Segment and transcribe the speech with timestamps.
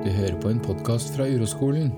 [0.00, 1.90] Du hører på en podkast fra Uroskolen.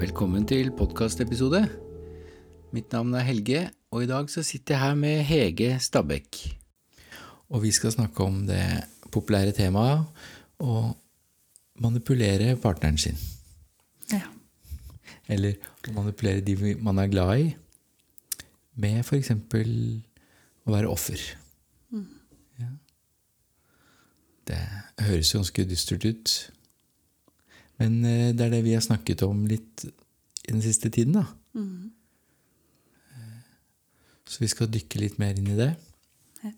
[0.00, 1.60] Velkommen til podkastepisode.
[2.72, 6.40] Mitt navn er Helge, og i dag så sitter jeg her med Hege Stabæk.
[7.52, 8.62] Og vi skal snakke om det
[9.12, 10.08] populære temaet
[10.64, 10.94] å
[11.84, 13.20] manipulere partneren sin.
[14.14, 14.24] Ja.
[15.28, 15.60] Eller
[15.90, 17.50] å manipulere de man er glad i,
[18.80, 19.34] med f.eks.
[19.36, 21.20] å være offer.
[22.60, 22.72] Ja.
[24.50, 26.34] Det høres jo ganske dystert ut.
[27.80, 31.26] Men eh, det er det vi har snakket om litt i den siste tiden, da.
[31.54, 31.92] Mm.
[34.30, 35.70] Så vi skal dykke litt mer inn i det.
[36.44, 36.52] Ja.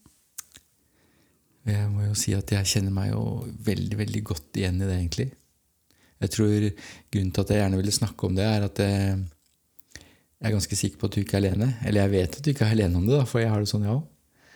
[1.73, 3.23] Jeg må jo si at jeg kjenner meg jo
[3.65, 5.29] veldig, veldig godt igjen i det, egentlig.
[6.23, 6.67] Jeg tror
[7.13, 9.23] grunnen til at jeg gjerne ville snakke om det, er at eh,
[10.43, 11.71] jeg er ganske sikker på at du ikke er alene.
[11.87, 13.71] Eller jeg vet at du ikke er alene om det, da, for jeg har det
[13.71, 14.09] sånn, jeg òg.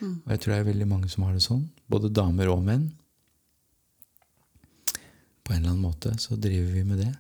[0.05, 1.63] Og jeg tror det er veldig mange som har det sånn.
[1.89, 2.91] Både damer og menn.
[5.47, 7.13] På en eller annen måte så driver vi med det.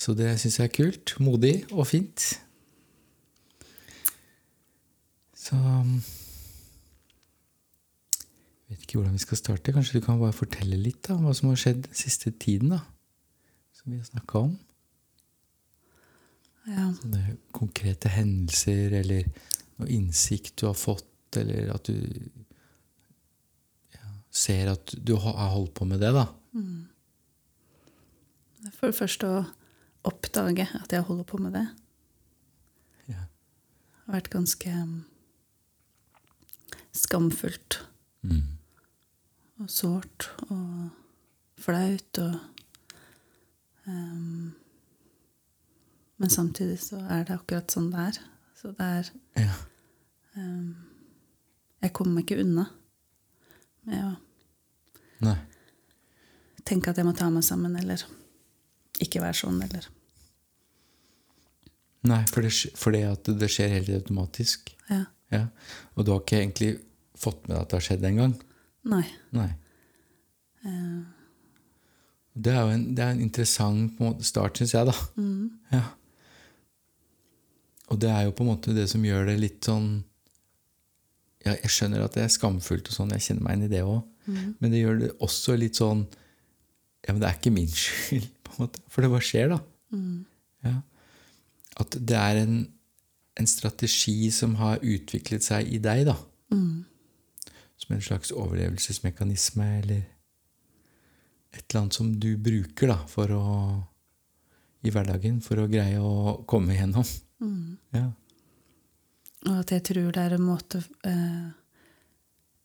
[0.00, 1.14] Så det syns jeg er kult.
[1.20, 2.20] Modig og fint.
[5.36, 5.56] Så
[8.70, 9.72] Jeg vet ikke hvordan vi skal starte.
[9.74, 12.70] Kanskje du kan bare fortelle litt da, om hva som har skjedd den siste tiden?
[12.76, 12.80] da,
[13.74, 14.52] Som vi har snakka om.
[16.68, 16.84] ja.
[17.00, 19.26] Sånne konkrete hendelser eller
[19.80, 21.08] noe innsikt du har fått,
[21.40, 21.96] eller at du
[24.30, 26.26] ser at du har holdt på med det, da.
[28.76, 29.40] For det første å
[30.06, 31.66] oppdage at jeg holder på med det.
[33.08, 33.24] Ja.
[33.24, 35.04] Det har vært ganske um,
[36.92, 37.80] skamfullt
[38.22, 38.42] Mm.
[39.60, 40.90] og sårt og
[41.56, 42.34] flaut og
[43.86, 44.52] um,
[46.20, 48.18] Men samtidig så er det akkurat sånn det er.
[48.60, 49.54] Så det er Ja.
[50.36, 50.76] um,
[51.82, 52.66] Jeg kommer meg ikke unna
[53.88, 54.10] med å
[55.24, 55.36] Nei.
[56.64, 58.04] tenke at jeg må ta meg sammen, eller
[59.00, 59.88] ikke være sånn, eller
[62.08, 62.50] Nei, for det,
[62.80, 64.70] for det, at det skjer helt automatisk.
[64.88, 65.02] Ja.
[65.28, 65.42] Ja.
[65.94, 66.70] Og du har ikke egentlig
[67.20, 68.36] fått med deg at det har skjedd engang.
[68.88, 69.04] Nei.
[69.36, 69.50] Nei.
[70.64, 71.02] Uh...
[72.40, 74.94] Det er jo en, det er en interessant måte, start, syns jeg, da.
[75.20, 75.82] mm, Ja.
[77.90, 80.04] Og det er jo på en måte det som gjør det litt sånn
[81.46, 83.82] ja, Jeg skjønner at det er skamfullt, og sånn, jeg kjenner meg inn i det
[83.86, 84.02] òg.
[84.26, 86.06] mm, Men det gjør det også litt sånn
[87.06, 88.80] Ja, men det er ikke min skyld, på en måte.
[88.92, 89.60] For det bare skjer, da.
[89.96, 90.24] mm,
[90.68, 90.74] Ja.
[91.80, 92.56] At det er en,
[93.40, 96.16] en strategi som har utviklet seg i deg, da.
[96.52, 96.84] mm,
[97.80, 100.02] Som en slags overlevelsesmekanisme, eller
[101.56, 103.44] et eller annet som du bruker da, for å
[104.84, 107.04] i hverdagen for å greie å komme igjennom.
[107.40, 107.78] mm.
[107.96, 108.06] Ja.
[109.48, 111.46] Og at jeg tror det er en måte eh,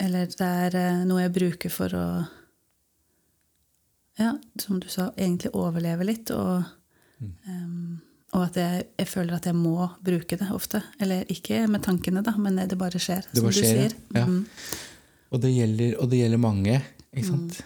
[0.03, 2.07] Eller det er eh, noe jeg bruker for å
[4.19, 6.31] Ja, som du sa, egentlig overleve litt.
[6.31, 6.63] Og,
[7.51, 7.97] em,
[8.31, 10.79] og at jeg, jeg føler at jeg må bruke det ofte.
[11.03, 13.27] Eller ikke med tankene, da, men det bare skjer.
[13.27, 13.89] Det bare som skjer, ja.
[13.89, 13.97] sier.
[14.15, 14.23] Ja.
[14.31, 14.45] Mm,
[15.35, 16.77] Og, det gjelder, og det gjelder mange,
[17.11, 17.59] ikke sant?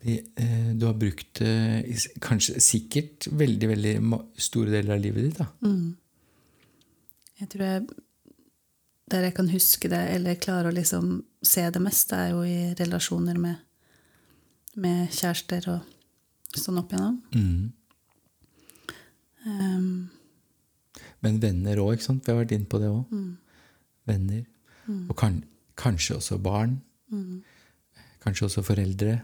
[0.00, 3.94] De, eh, du har brukt det kanskje sikkert veldig, veldig
[4.36, 5.40] store deler av livet ditt.
[5.40, 5.48] da.
[7.40, 7.42] Mm.
[7.42, 7.88] Jeg tror jeg
[9.10, 12.74] Der jeg kan huske det, eller klare å liksom se det mest, er jo i
[12.78, 13.56] relasjoner med,
[14.76, 17.16] med kjærester og sånn opp igjennom.
[17.34, 17.72] Mm.
[19.46, 20.10] Um,
[21.24, 22.22] Men venner òg, ikke sant?
[22.26, 23.04] Vi har vært inne på det òg.
[23.10, 23.36] mm,
[24.06, 24.44] Venner.
[25.08, 25.42] Og kan,
[25.76, 26.80] kanskje også barn.
[27.10, 27.42] mm,
[28.22, 29.20] Kanskje også foreldre.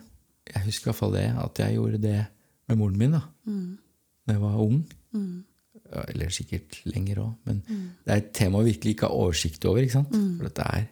[0.54, 2.26] Jeg husker i hvert fall det, at jeg gjorde det
[2.68, 3.78] med moren min da mm,
[4.26, 4.80] da jeg var ung.
[5.12, 5.44] mm,
[5.92, 7.32] Ja, Eller sikkert lenger òg.
[7.48, 9.82] Men mm, det er et tema vi virkelig ikke har oversikt over.
[9.86, 10.38] Mm.
[10.38, 10.86] For dette er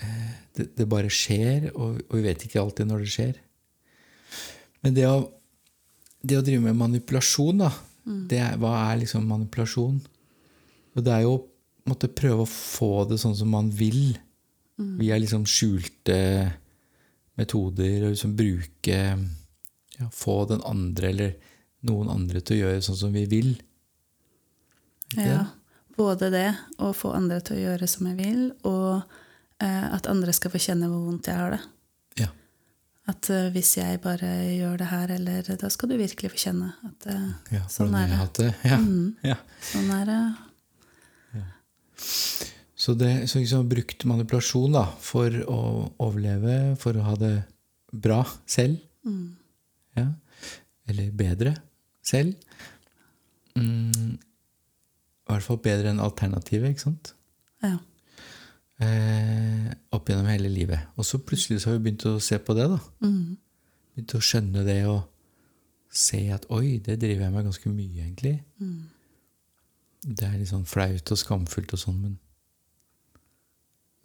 [0.00, 3.38] eh, det, det bare skjer, og, og vi vet ikke alltid når det skjer.
[4.84, 5.20] Men det å,
[6.24, 8.22] det å drive med manipulasjon, da Mm.
[8.30, 9.98] det er, Hva er liksom manipulasjon?
[10.96, 11.42] Og det er jo å
[11.90, 14.16] måtte prøve å få det sånn som man vil.
[14.80, 14.94] Mm.
[15.02, 16.16] Via liksom skjulte
[17.36, 18.98] metoder, og liksom bruke
[20.00, 21.34] ja, Få den andre eller
[21.86, 23.54] noen andre til å gjøre sånn som vi vil.
[25.14, 25.46] Ikke Ja.
[25.96, 26.46] Både det
[26.80, 29.02] å få andre til å gjøre som jeg vil, og
[29.60, 31.58] eh, at andre skal få kjenne hvor vondt jeg har det.
[32.22, 32.28] Ja.
[33.10, 36.70] At eh, hvis jeg bare gjør det her, eller da skal du virkelig få kjenne
[36.88, 37.26] at eh,
[37.58, 38.48] Ja, sånn er det.
[38.64, 38.78] Ja.
[38.80, 39.10] Mm.
[39.28, 39.36] Ja.
[39.72, 40.20] Sånn er det.
[42.80, 45.58] Så, det, så liksom brukt manipulasjon da, for å
[46.00, 47.34] overleve, for å ha det
[47.92, 49.34] bra selv, Mm.
[49.96, 50.06] ja.
[50.88, 51.54] eller bedre
[52.10, 52.50] selv.
[53.58, 57.14] Mm, I hvert fall bedre enn alternativet, ikke sant?
[57.64, 57.76] Ja.
[58.80, 60.88] Eh, opp gjennom hele livet.
[60.96, 62.68] Og så plutselig så har vi begynt å se på det.
[62.72, 62.78] da.
[63.04, 63.36] Mm.
[63.94, 65.02] Begynt å skjønne det og
[65.90, 68.36] se at oi, det driver jeg med ganske mye, egentlig.
[68.62, 68.88] Mm.
[70.06, 72.18] Det er litt sånn flaut og skamfullt og sånn, men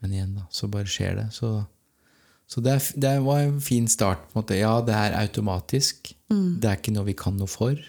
[0.03, 1.23] Men igjen, da, så bare skjer det.
[1.33, 1.47] Så,
[2.51, 4.19] så det, er, det var en fin start.
[4.27, 4.57] på en måte.
[4.59, 6.11] Ja, det er automatisk.
[6.29, 6.59] Mm.
[6.61, 7.79] Det er ikke noe vi kan noe for.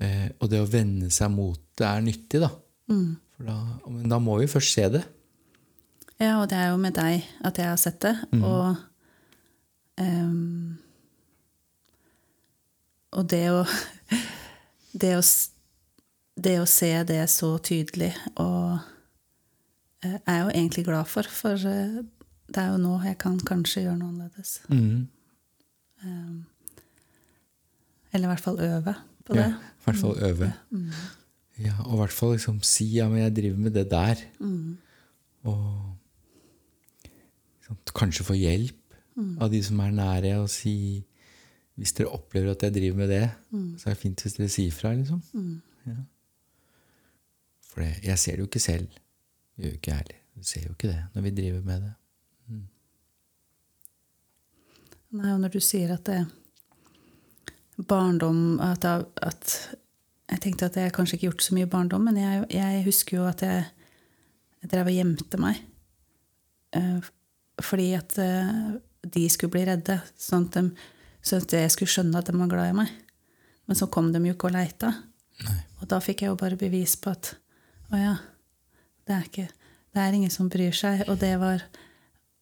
[0.00, 2.50] Eh, og det å vende seg mot det er nyttig, da.
[2.90, 3.16] Mm.
[3.40, 3.56] Da.
[3.88, 5.02] Men da må vi først se det.
[6.20, 8.14] Ja, og det er jo med deg at jeg har sett det.
[8.32, 8.44] Mm.
[8.44, 8.76] Og
[10.00, 10.78] um,
[13.16, 13.64] Og det å
[15.02, 15.22] det å,
[16.36, 18.78] det å se det så tydelig og
[20.00, 21.98] jeg er jeg jo egentlig glad for, for eh,
[22.48, 24.54] det er jo nå jeg kan kanskje gjøre noe annerledes.
[24.72, 25.08] Mm.
[26.04, 26.38] Um,
[28.10, 28.94] eller i hvert fall øve
[29.28, 29.44] på det.
[29.44, 30.52] Ja, I hvert fall øve.
[31.60, 34.20] Ja, og i hvert fall liksom si ja, men jeg driver med det der.
[34.40, 34.76] Mm.
[35.48, 35.96] Og
[37.66, 38.76] sant, kanskje få hjelp
[39.40, 41.04] av de som er nære, og si
[41.80, 43.30] Hvis dere opplever at jeg driver med det,
[43.80, 44.90] så er det fint hvis dere sier fra.
[44.92, 45.22] liksom.
[45.86, 45.94] Ja.
[47.70, 48.88] For det, jeg ser det jo ikke selv.
[49.56, 50.18] Det gjør jo ikke jeg heller.
[50.36, 51.92] Jeg ser jo ikke det når vi driver med det.
[55.10, 56.20] Nei, og når du sier at det
[57.88, 59.76] barndom at, jeg- at
[60.30, 63.24] Jeg tenkte at jeg kanskje ikke gjort så mye barndom, men jeg, jeg husker jo
[63.26, 63.64] at jeg,
[64.62, 65.56] jeg drev og gjemte meg.
[66.72, 67.00] Eh,
[67.60, 68.76] fordi at eh,
[69.10, 70.70] de skulle bli redde, sånn at, de,
[71.26, 72.92] sånn at jeg skulle skjønne at de var glad i meg.
[73.66, 74.92] Men så kom de jo ikke og leita.
[75.48, 75.56] Nei.
[75.82, 77.32] Og da fikk jeg jo bare bevis på at
[77.90, 78.14] å ja,
[79.10, 79.48] det er, ikke,
[79.96, 81.08] det er ingen som bryr seg.
[81.10, 81.66] Og det var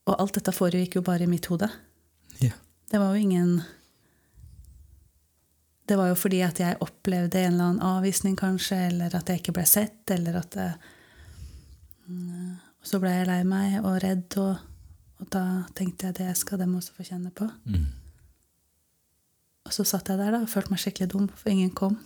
[0.08, 1.70] Og alt dette foregikk jo bare i mitt hode.
[2.40, 2.52] Ja.
[2.92, 3.62] Det var jo ingen
[5.88, 9.40] Det var jo fordi at jeg opplevde en eller annen avvisning, kanskje, eller at jeg
[9.40, 10.72] ikke ble sett, eller at det,
[12.08, 12.56] mm,
[12.88, 14.60] Så ble jeg lei meg og redd, og,
[15.20, 15.44] og da
[15.76, 17.48] tenkte jeg at det skal dem også få kjenne på.
[17.64, 17.88] Mm.
[19.68, 21.98] Og så satt jeg der da og følte meg skikkelig dum, for ingen kom.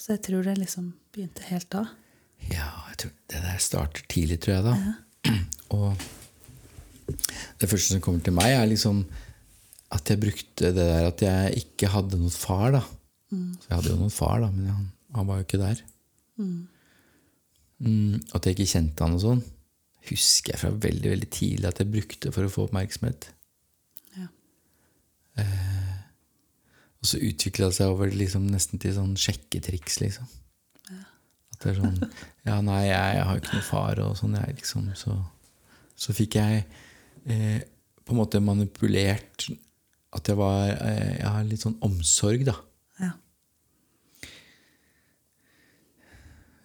[0.00, 1.84] Så jeg tror det liksom begynte helt da.
[2.48, 5.34] Ja, jeg tror det der starter tidlig, tror jeg, da.
[5.76, 5.94] Og
[7.60, 9.04] det første som kommer til meg, er liksom
[9.90, 12.82] at jeg brukte det der at jeg ikke hadde noen far, da.
[13.30, 15.82] Så jeg hadde jo noen far, da, men han, han var jo ikke der.
[17.80, 19.42] Mm, at jeg ikke kjente han og sånn,
[20.10, 23.30] husker jeg fra veldig veldig tidlig at jeg brukte for å få oppmerksomhet.
[24.16, 24.28] Ja.
[27.00, 30.28] Og så utvikla det seg over liksom nesten til sånn sjekketriks, liksom.
[30.90, 31.98] At det er sånn
[32.48, 34.36] Ja, nei, jeg, jeg har jo ikke noen far, og sånn.
[34.38, 35.16] Jeg, liksom, så,
[35.98, 36.62] så fikk jeg
[37.28, 37.60] eh,
[38.04, 39.50] på en måte manipulert
[40.16, 42.56] at jeg var eh, Jeg har litt sånn omsorg, da.
[43.00, 43.12] Ja.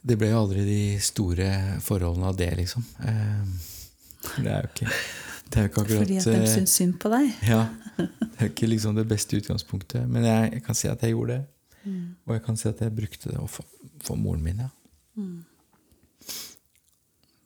[0.05, 1.49] Det ble jo aldri de store
[1.85, 2.85] forholdene av det, liksom.
[3.05, 3.71] Eh,
[4.41, 4.89] det er jo ikke
[5.45, 7.27] Det er jo ikke akkurat Fordi at de syns synd på deg.
[7.45, 7.63] Ja.
[7.95, 10.07] Det er ikke liksom det beste utgangspunktet.
[10.09, 11.43] Men jeg, jeg kan si at jeg gjorde det.
[12.25, 13.67] Og jeg kan si at jeg brukte det for,
[14.03, 14.71] for moren min, ja.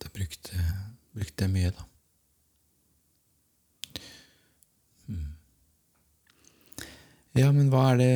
[0.00, 0.64] Da brukte,
[1.12, 1.84] brukte jeg mye, da.
[7.38, 8.14] Ja, men hva er det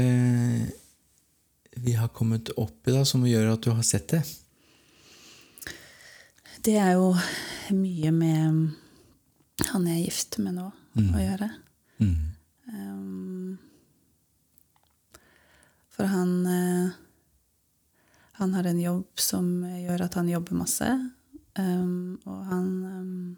[1.84, 4.22] vi har kommet opp i da, som gjør at du har sett det?
[6.64, 7.12] Det er jo
[7.76, 8.72] mye med
[9.70, 10.66] han jeg er gift med nå,
[10.98, 11.48] å gjøre.
[12.02, 12.16] Mm.
[12.74, 13.58] Um,
[15.94, 17.00] for han eh,
[18.34, 20.88] Han har en jobb som gjør at han jobber masse.
[21.54, 23.36] Um, og han um,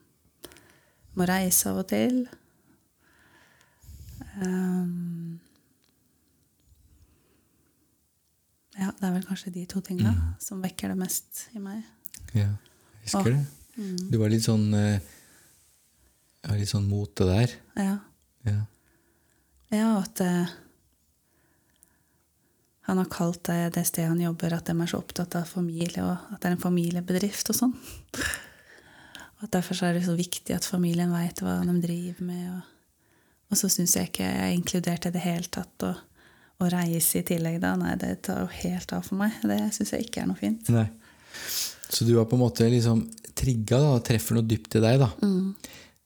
[1.21, 2.23] må reise av og til.
[4.41, 5.37] Um,
[8.77, 11.85] ja, det er vel kanskje de to tinga som vekker det mest i meg.
[12.33, 13.45] Ja, jeg husker og, det.
[14.11, 15.05] Du var litt sånn eh,
[16.47, 17.55] har Litt sånn mot det der.
[17.75, 17.97] Ja.
[18.47, 18.61] Ja.
[19.75, 20.53] Ja, at uh,
[22.87, 26.05] han har kalt det det stedet han jobber, at de er så opptatt av familie,
[26.05, 27.75] og at det er en familiebedrift og sånn.
[29.37, 32.45] Og at Derfor så er det så viktig at familien veit hva de driver med.
[32.55, 33.11] Og,
[33.51, 35.75] og så syns jeg ikke jeg er inkludert i det hele tatt.
[35.89, 35.99] Og,
[36.57, 37.75] og reise i tillegg, da.
[37.77, 39.35] Nei, det tar jo helt av for meg.
[39.45, 40.71] Det syns jeg ikke er noe fint.
[40.73, 40.87] Nei.
[41.93, 43.03] Så du har på en måte liksom
[43.37, 45.03] trigga da, og treffer noe dypt i deg.
[45.03, 45.11] da.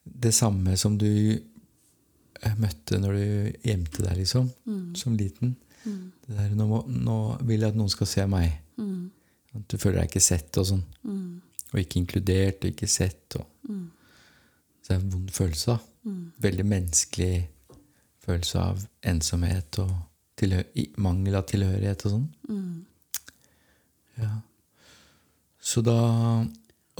[0.02, 4.50] Det samme som du eh, møtte når du gjemte deg, liksom,
[4.98, 5.54] som liten.
[5.84, 7.16] Det der, nå, må, nå
[7.46, 8.58] vil jeg at noen skal se meg.
[9.54, 10.82] At du føler deg ikke sett og sånn.
[11.70, 13.38] Og ikke inkludert og ikke sett.
[13.38, 13.46] Og.
[14.82, 15.78] Så det er en vond følelse.
[15.78, 16.12] da.
[16.42, 17.32] Veldig menneskelig
[18.26, 19.90] følelse av ensomhet og
[21.00, 22.28] mangel av tilhørighet og sånn.
[24.20, 24.32] Ja.
[25.60, 25.98] Så da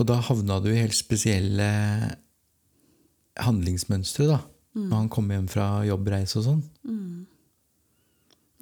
[0.01, 1.67] og da havna du i helt spesielle
[3.41, 4.39] handlingsmønstre, da.
[4.79, 6.63] Når han kom hjem fra jobbreise og sånn.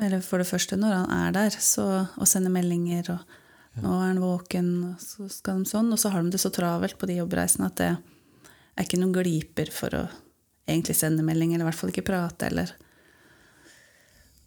[0.03, 1.85] Eller for det første, når han er der så,
[2.17, 5.93] og sender meldinger, og nå er han våken, og så skal de sånn.
[5.95, 9.15] Og så har de det så travelt på de jobbreisene at det er ikke noen
[9.15, 10.05] gliper for å
[10.69, 12.75] egentlig sende melding, eller i hvert fall ikke prate, eller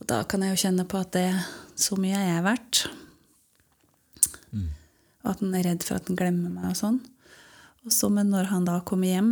[0.01, 1.29] Og da kan jeg jo kjenne på at det
[1.77, 2.81] Så mye er jeg verdt.
[5.22, 7.00] Og at han er redd for at han glemmer meg og sånn.
[7.86, 9.31] Og så, men når han da kommer hjem,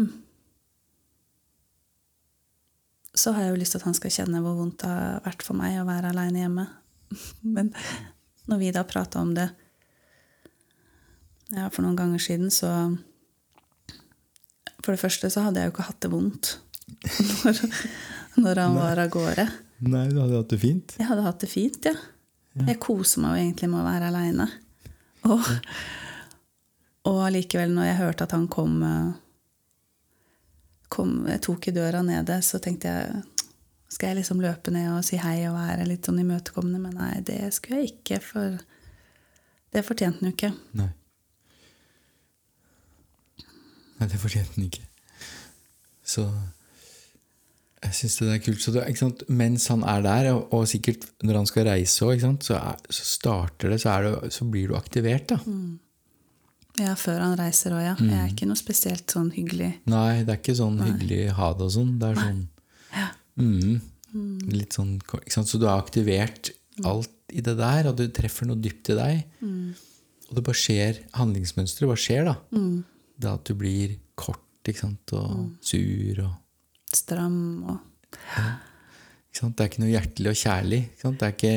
[3.14, 5.46] så har jeg jo lyst til at han skal kjenne hvor vondt det har vært
[5.46, 6.66] for meg å være aleine hjemme.
[7.58, 7.72] Men
[8.50, 9.48] når vi da prata om det
[11.50, 12.70] ja, for noen ganger siden, så
[14.80, 16.52] For det første så hadde jeg jo ikke hatt det vondt
[17.44, 17.60] når,
[18.40, 19.46] når han var av gårde.
[19.80, 20.96] Nei, du hadde hatt det fint.
[21.00, 21.96] Jeg hadde hatt det fint, ja.
[22.60, 24.48] Jeg koser meg jo egentlig med å være aleine.
[25.30, 25.50] Og,
[27.08, 29.10] og allikevel, når jeg hørte at han kom, eh,
[30.92, 33.20] kom Jeg tok i døra nede, så tenkte jeg
[33.92, 36.82] Skal jeg liksom løpe ned og si hei og være litt sånn imøtekommende?
[36.84, 38.60] Men nei, det skulle jeg ikke, for
[39.74, 40.52] det fortjente han jo ikke.
[40.80, 40.90] Nei.
[44.00, 44.86] Nei, det fortjente han ikke.
[46.06, 46.26] Så
[47.80, 48.64] jeg syns det er kult.
[48.64, 48.86] Så det?
[49.32, 52.58] Mens han er der, og, og sikkert når han skal reise òg, så,
[52.92, 55.40] så starter det så, det, så blir du aktivert, da.
[56.80, 57.94] Ja, før han reiser òg, ja.
[58.00, 59.72] Jeg er ikke noe spesielt sånn hyggelig.
[59.92, 61.94] Nei, det er ikke sånn hyggelig ha det og sånn.
[62.02, 62.44] Det er sånn
[63.40, 63.80] mm,
[64.56, 64.98] Litt sånn?
[65.30, 66.52] Så du har aktivert
[66.88, 69.24] alt i det der, og du treffer noe dypt i deg.
[70.30, 72.36] Og det bare skjer, handlingsmønsteret bare skjer, da.
[73.20, 75.16] Det at du blir kort ikke sant?
[75.18, 76.36] og sur og
[76.96, 77.78] Stram og
[79.36, 79.56] sant?
[79.56, 80.82] Det er ikke noe hjertelig og kjærlig.
[81.00, 81.56] Det er ikke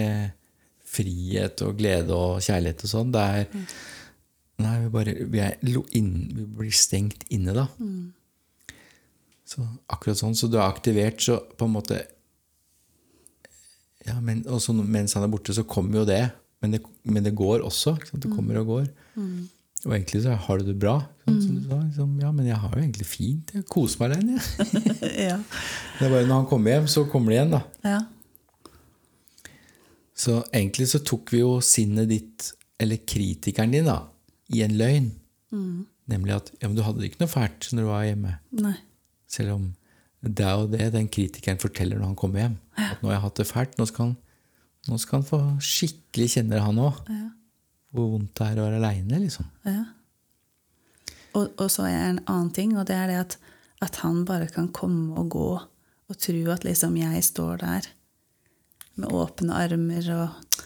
[0.93, 3.13] frihet og glede og kjærlighet og sånn.
[3.15, 3.67] Det er
[4.63, 5.41] Nei, vi bare vi,
[5.99, 7.65] inn, vi blir stengt inne, da.
[9.49, 10.37] Så akkurat sånn.
[10.39, 11.99] Så du er aktivert, så på en måte
[14.07, 16.23] ja, men, og så Mens han er borte, så kommer jo det.
[16.63, 17.97] Men det, men det går også.
[18.13, 18.87] Det kommer og går.
[19.83, 20.95] Og egentlig så har du det bra.
[21.25, 21.43] Sånn, mm.
[21.43, 23.51] Som du sa, liksom, ja, men jeg har jo egentlig fint.
[23.57, 24.39] Jeg koser meg alene.
[24.39, 25.13] jeg.
[25.33, 25.39] Ja.
[25.99, 27.63] Det er bare når han kommer hjem, så kommer det igjen, da.
[27.87, 28.01] ja.
[30.23, 33.99] Så egentlig så tok vi jo sinnet ditt, eller kritikeren din, da,
[34.55, 35.09] i en løgn.
[36.13, 38.35] Nemlig at ja, men du hadde det ikke noe fælt når du var hjemme.
[38.63, 38.75] Nei.
[39.31, 39.69] Selv om
[40.23, 42.57] det er jo det den kritikeren forteller når han kommer hjem.
[42.79, 42.93] Ja.
[42.95, 43.79] At nå har jeg hatt det fælt.
[43.79, 44.17] Nå skal han,
[44.91, 45.41] nå skal han få
[45.73, 47.01] skikkelig kjenne det, han òg.
[47.11, 47.29] Ja.
[47.93, 49.49] Hvor vondt det er å være aleine, liksom.
[49.69, 49.83] Ja.
[51.37, 53.37] Og, og så er det en annen ting, og det er det at,
[53.85, 55.49] at han bare kan komme og gå
[56.13, 57.89] og tro at liksom jeg står der
[59.01, 60.59] med åpne armer, og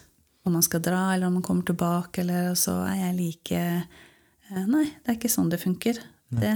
[0.46, 3.60] om han skal dra, eller om han kommer tilbake, eller og så er jeg like
[3.60, 5.98] eh, Nei, det er ikke sånn det funker.
[6.30, 6.52] Det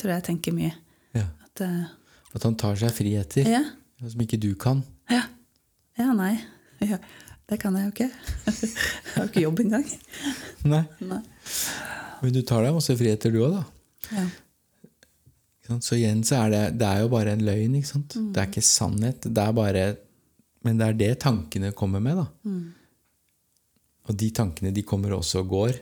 [0.00, 0.72] tror jeg tenker mye.
[1.16, 1.26] Ja.
[1.44, 3.62] At, uh, At han tar seg friheter ja,
[4.00, 4.84] som ikke du kan.
[5.12, 5.24] ja.
[6.00, 6.34] Ja, nei.
[6.80, 6.96] Ja,
[7.50, 8.10] det kan jeg jo ikke.
[8.46, 9.86] Jeg har jo ikke jobb engang.
[10.70, 10.84] Nei.
[11.02, 11.20] Nei.
[12.22, 13.64] Men du tar deg masse friheter, du òg, da.
[14.16, 14.26] Ja.
[15.78, 17.76] Så igjen så er det, det er jo bare en løgn.
[17.78, 18.16] ikke sant?
[18.34, 19.26] Det er ikke sannhet.
[19.30, 19.84] Det er bare,
[20.66, 22.18] men det er det tankene kommer med.
[22.18, 22.26] da.
[24.10, 25.78] Og de tankene de kommer også og går.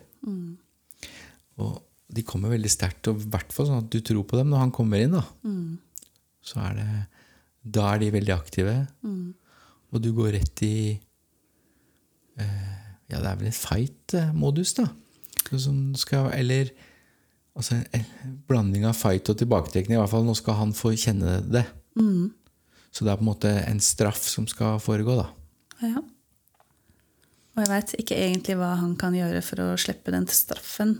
[1.58, 1.78] Og
[2.12, 4.62] de kommer veldig sterkt, og i hvert fall sånn at du tror på dem når
[4.66, 5.16] han kommer inn.
[5.16, 5.24] da.
[6.44, 6.88] Så er det,
[7.68, 8.76] Da er de veldig aktive,
[9.92, 10.74] og du går rett i
[12.38, 14.88] Ja, det er vel en fight-modus, da.
[15.56, 16.68] Som skal, eller
[17.56, 18.04] altså en
[18.50, 19.96] blanding av fight og tilbaketrekning.
[19.96, 21.64] I hvert fall nå skal han få kjenne det.
[22.92, 25.28] Så det er på en måte en straff som skal foregå, da.
[25.82, 26.02] Ja.
[27.56, 30.94] Og jeg veit ikke egentlig hva han kan gjøre for å slippe den straffen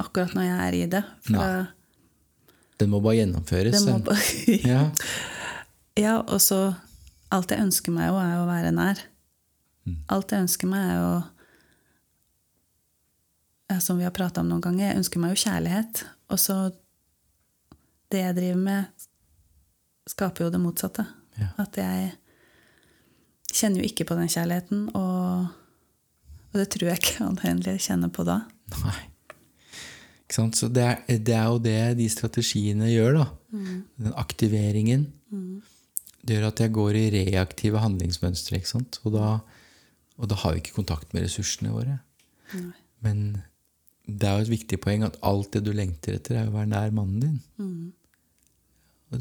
[0.00, 1.02] akkurat når jeg er i det.
[1.32, 1.50] Nei.
[2.80, 3.84] Den må bare gjennomføres.
[3.86, 4.86] må bare Ja.
[5.96, 6.74] Ja, og så
[7.32, 9.00] Alt jeg ønsker meg jo, er å være nær.
[10.12, 11.22] Alt jeg ønsker meg, er jo
[13.82, 16.04] Som vi har prata om noen ganger, jeg ønsker meg jo kjærlighet.
[16.30, 16.56] Og så
[18.10, 19.06] Det jeg driver med,
[20.06, 21.04] skaper jo det motsatte.
[21.36, 21.48] Ja.
[21.58, 22.12] At jeg
[23.50, 25.48] kjenner jo ikke på den kjærligheten, og,
[26.52, 28.40] og det tror jeg ikke han egentlig kjenner på da.
[28.84, 29.00] Nei.
[30.30, 33.26] Så det er, det er jo det de strategiene gjør, da.
[34.02, 35.06] Den aktiveringen.
[36.26, 38.58] Det gjør at jeg går i reaktive handlingsmønstre.
[39.04, 39.28] Og, da,
[40.16, 41.98] og da har vi ikke kontakt med ressursene våre.
[43.04, 43.42] Men
[44.06, 46.70] det er jo et viktig poeng at alt det du lengter etter, er å være
[46.72, 47.40] nær mannen din.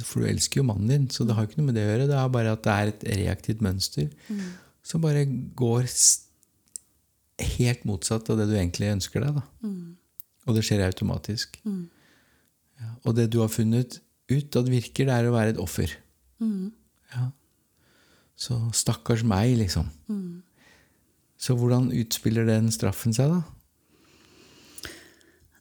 [0.05, 2.07] For du elsker jo mannen din, så det har ikke noe med det å gjøre.
[2.09, 4.07] Det er bare at det er et reaktivt mønster
[4.85, 5.25] som bare
[5.57, 5.89] går
[7.57, 9.41] helt motsatt av det du egentlig ønsker deg.
[9.41, 9.45] da.
[10.45, 11.57] Og det skjer automatisk.
[11.65, 11.85] Mm.
[12.81, 12.91] Ja.
[13.03, 13.99] Og det du har funnet
[14.29, 15.91] ut at virker, det er å være et offer.
[16.41, 16.69] Mm.
[17.15, 17.29] Ja.
[18.37, 19.89] Så stakkars meg, liksom.
[20.11, 20.44] Mm.
[21.45, 23.43] Så hvordan utspiller den straffen seg, da?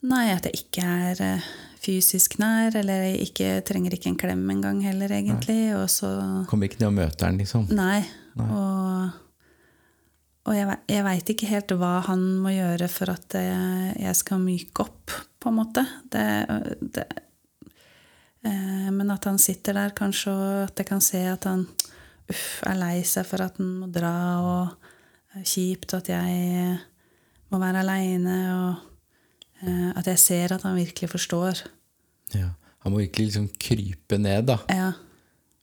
[0.04, 1.48] Nei, at jeg ikke er eh,
[1.80, 5.74] fysisk nær, eller jeg ikke, trenger ikke en klem engang heller, egentlig.
[5.76, 6.10] Og så
[6.48, 7.66] Kommer ikke ned og møter den, liksom?
[7.72, 8.00] Nei.
[8.40, 8.48] Nei.
[8.48, 9.20] Og,
[10.48, 14.42] og jeg, jeg veit ikke helt hva han må gjøre for at jeg, jeg skal
[14.44, 15.84] myke opp, på en måte.
[16.12, 16.24] Det,
[16.96, 17.04] det,
[18.48, 21.68] eh, men at han sitter der, kanskje, og at jeg kan se at han
[22.32, 24.83] uff, er lei seg for at han må dra, og
[25.42, 26.76] kjipt at jeg
[27.50, 31.64] må være aleine, og eh, at jeg ser at han virkelig forstår.
[32.34, 32.52] Ja.
[32.84, 34.58] Han må virkelig liksom krype ned, da.
[34.68, 34.92] Ja.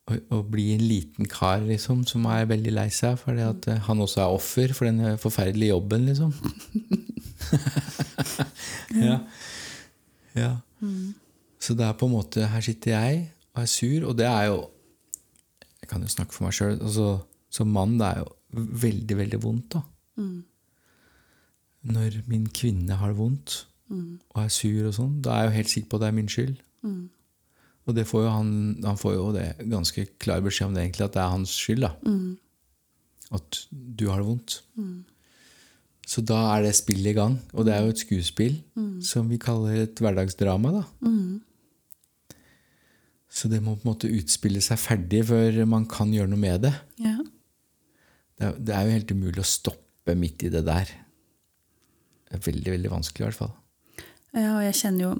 [0.10, 3.84] Og, og bli en liten kar, liksom, som er veldig lei seg fordi at eh,
[3.86, 6.34] han også er offer for den forferdelige jobben, liksom.
[9.06, 9.20] ja.
[10.36, 10.52] ja.
[11.62, 14.44] Så det er på en måte Her sitter jeg og er sur, og det er
[14.50, 14.62] jo
[15.82, 16.78] Jeg kan jo snakke for meg sjøl.
[16.80, 17.18] Altså,
[17.52, 19.82] som mann, det er jo veldig, veldig vondt, da.
[21.92, 23.66] Når min kvinne har vondt
[24.32, 26.16] og er sur og sånn, da er jeg jo helt sikker på at det er
[26.20, 26.58] min skyld.
[27.90, 28.52] Og det får jo han,
[28.86, 31.82] han får jo det ganske klar beskjed om det egentlig, at det er hans skyld.
[31.82, 31.92] da.
[33.32, 34.62] At du har det vondt.
[36.08, 37.40] Så da er det spillet i gang.
[37.54, 38.62] Og det er jo et skuespill
[39.02, 40.72] som vi kaller et hverdagsdrama.
[40.72, 40.84] da.
[43.32, 46.62] Så det må på en måte utspille seg ferdig før man kan gjøre noe med
[46.62, 46.74] det.
[47.00, 47.18] ja.
[48.42, 50.90] Det er, jo helt umulig å stoppe midt i det der.
[52.28, 53.54] Det er veldig, veldig vanskelig i hvert fall.
[54.32, 55.14] Ja, og jeg kjenner jo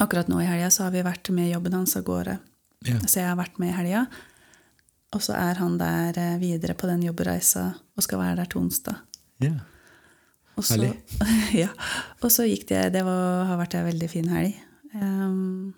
[0.00, 2.36] Akkurat nå i helga så har vi vært med jobben hans av gårde.
[2.86, 3.00] Ja.
[3.04, 4.04] Så jeg har vært med i helga.
[5.12, 8.62] Og så er han der eh, videre på den jobbreisa og skal være der til
[8.62, 9.00] onsdag.
[9.42, 9.56] Ja.
[10.56, 10.78] Og så,
[11.62, 11.68] ja.
[12.20, 14.56] Og så gikk det Det var, har vært ei veldig fin helg.
[14.94, 15.74] Um,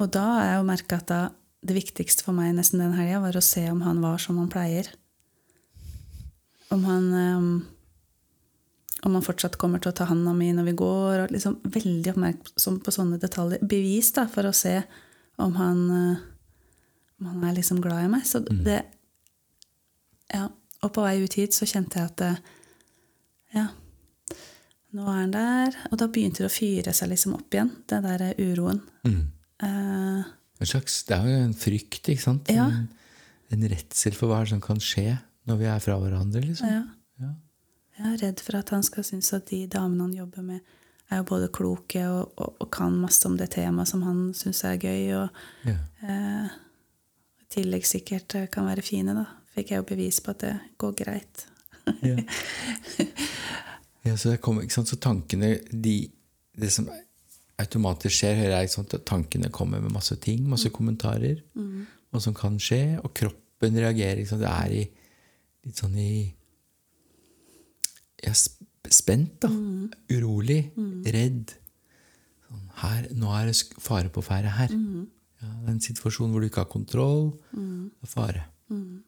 [0.00, 1.20] og da har jeg jo merka at da,
[1.66, 4.50] det viktigste for meg nesten den helga var å se om han var som han
[4.52, 4.90] pleier.
[6.74, 7.50] Om han ehm,
[9.06, 11.24] om han fortsatt kommer til å ta handa mi når vi går.
[11.24, 13.62] og liksom Veldig oppmerksom på sånne detaljer.
[13.62, 14.80] Bevis da, for å se
[15.42, 16.24] om han, eh,
[17.20, 18.24] om han er liksom glad i meg.
[18.26, 18.82] Så det
[20.32, 20.48] ja,
[20.82, 22.32] Og på vei ut hit så kjente jeg at det,
[23.54, 23.68] ja,
[24.92, 25.78] nå er han der.
[25.90, 28.82] Og da begynte det å fyre seg liksom opp igjen, den der uroen.
[29.06, 29.22] Mm.
[29.62, 30.26] Uh,
[30.60, 32.50] En slags, det er jo en frykt, ikke sant?
[32.52, 32.66] Ja.
[32.66, 32.90] En,
[33.54, 36.40] en redsel for hva som kan skje når vi er fra hverandre.
[36.44, 36.68] liksom.
[36.68, 36.82] ja.
[37.22, 37.30] Ja.
[37.96, 40.60] Jeg er redd for at han skal synes at de damene han jobber med,
[41.08, 44.64] er jo både kloke og, og, og kan masse om det temaet som han syns
[44.68, 45.14] er gøy.
[45.22, 45.28] Og
[45.70, 45.76] Ja.
[46.02, 46.56] eh,
[47.40, 49.24] i tillegg sikkert eh, kan være fine, da.
[49.54, 51.46] Fikk jeg jo bevis på at det går greit.
[52.02, 52.16] Ja.
[54.06, 54.90] ja, så ikke sant?
[54.90, 55.96] Så tankene, de,
[56.58, 56.88] det som
[57.62, 58.92] automatisk skjer, hører jeg, sant?
[58.98, 64.24] at tankene kommer med masse ting, masse kommentarer, hva som kan skje, og kroppen reagerer.
[64.28, 64.42] Sant?
[64.44, 64.84] Det er i,
[65.66, 66.10] litt sånn i
[68.24, 69.50] ja, spent, da.
[70.14, 70.60] Urolig,
[71.14, 71.56] redd.
[72.46, 74.72] Sånn, her, nå er det fare på ferde her.
[74.72, 77.34] Ja, det er en situasjon hvor du ikke har kontroll.
[77.52, 78.46] Det er fare.
[78.72, 79.02] Mm.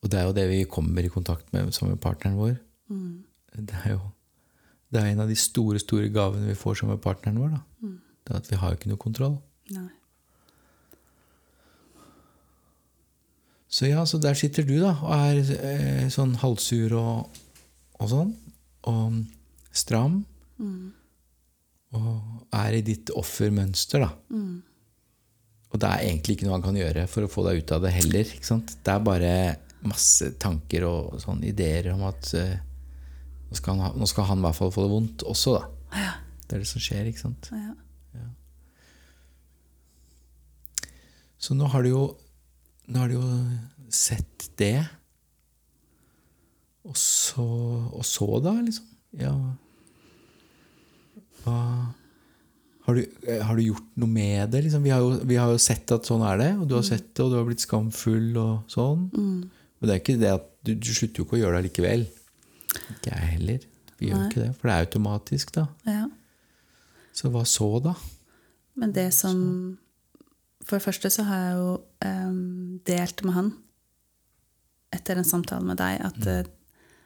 [0.00, 2.56] Og det er jo det vi kommer i kontakt med som er partneren vår.
[3.58, 4.00] Det er jo
[4.90, 7.52] det er en av de store store gavene vi får som er partneren vår.
[7.54, 7.90] Da.
[8.26, 9.36] Det er at vi har jo ikke noe kontroll.
[9.70, 9.86] Nei.
[13.70, 17.42] Så ja, så der sitter du da og er eh, sånn halvsur og,
[18.00, 18.32] og sånn.
[18.90, 19.20] Og
[19.76, 20.24] stram.
[21.94, 22.08] Og
[22.54, 24.10] er i ditt offermønster, da.
[25.70, 27.84] Og det er egentlig ikke noe han kan gjøre for å få deg ut av
[27.84, 28.32] det heller.
[28.34, 29.34] Det er bare
[29.86, 32.58] masse tanker og sånn ideer om at eh,
[33.48, 35.62] nå, skal han ha, nå skal han i hvert fall få det vondt også, da.
[36.02, 36.10] Ja.
[36.42, 37.48] Det er det som skjer, ikke sant?
[37.54, 37.76] Ja.
[41.40, 42.02] Så nå har du jo,
[42.90, 43.28] nå har du jo
[43.94, 44.78] sett det.
[46.88, 47.46] Og så,
[47.94, 48.86] og så da, liksom?
[49.20, 49.34] Ja.
[51.44, 51.56] Hva
[52.86, 54.64] har du, eh, har du gjort noe med det?
[54.66, 54.82] Liksom?
[54.82, 57.10] Vi, har jo, vi har jo sett at sånn er det, og du har sett
[57.12, 59.10] det, og du har blitt skamfull og sånn.
[59.14, 62.06] Men det er ikke det at du, du slutter jo ikke å gjøre det allikevel.
[62.96, 63.68] Ikke jeg heller.
[64.00, 65.66] Vi gjør ikke det, for det er automatisk, da.
[65.88, 66.08] ja.
[67.12, 67.92] Så hva så, da?
[68.80, 69.40] Men det som
[70.70, 71.70] For det første så har jeg jo
[72.06, 73.48] um, delt med han
[74.94, 76.50] etter en samtale med deg at mm.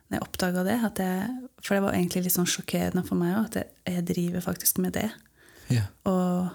[0.09, 1.31] når jeg oppdaga det at jeg,
[1.64, 4.83] For det var egentlig litt sånn sjokkerende for meg òg, at jeg, jeg driver faktisk
[4.85, 5.09] med det.
[5.72, 5.88] Yeah.
[6.11, 6.53] Og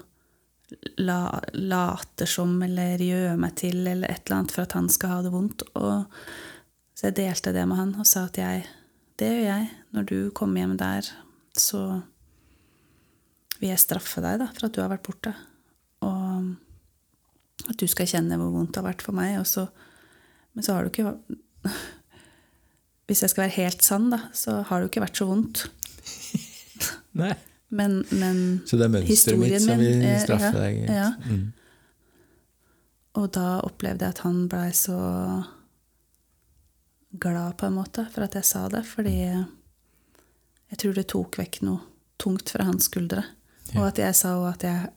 [1.02, 5.16] la, later som eller gjør meg til eller et eller annet for at han skal
[5.16, 5.66] ha det vondt.
[5.82, 6.22] Og,
[6.94, 8.68] så jeg delte det med han og sa at jeg
[9.20, 9.68] det gjør jeg.
[9.98, 11.10] Når du kommer hjem der,
[11.58, 11.84] så
[13.60, 15.34] vil jeg straffe deg da, for at du har vært borte.
[16.06, 16.54] Og
[17.68, 19.36] at du skal kjenne hvor vondt det har vært for meg.
[19.42, 19.68] Og så,
[20.56, 21.16] men så har du ikke
[23.10, 25.64] Hvis jeg skal være helt sann, da, så har det jo ikke vært så vondt.
[27.22, 27.32] Nei.
[27.74, 28.38] Men, men
[28.70, 30.78] Så det er mønsteret mitt som vil eh, straffe ja, deg?
[30.90, 31.10] Ja.
[31.26, 31.48] Mm.
[33.18, 35.00] Og da opplevde jeg at han blei så
[37.10, 38.84] glad, på en måte, for at jeg sa det.
[38.90, 41.82] Fordi jeg tror det tok vekk noe
[42.22, 43.24] tungt fra hans skuldre.
[43.72, 43.82] Ja.
[43.82, 44.90] Og at jeg sa at jeg,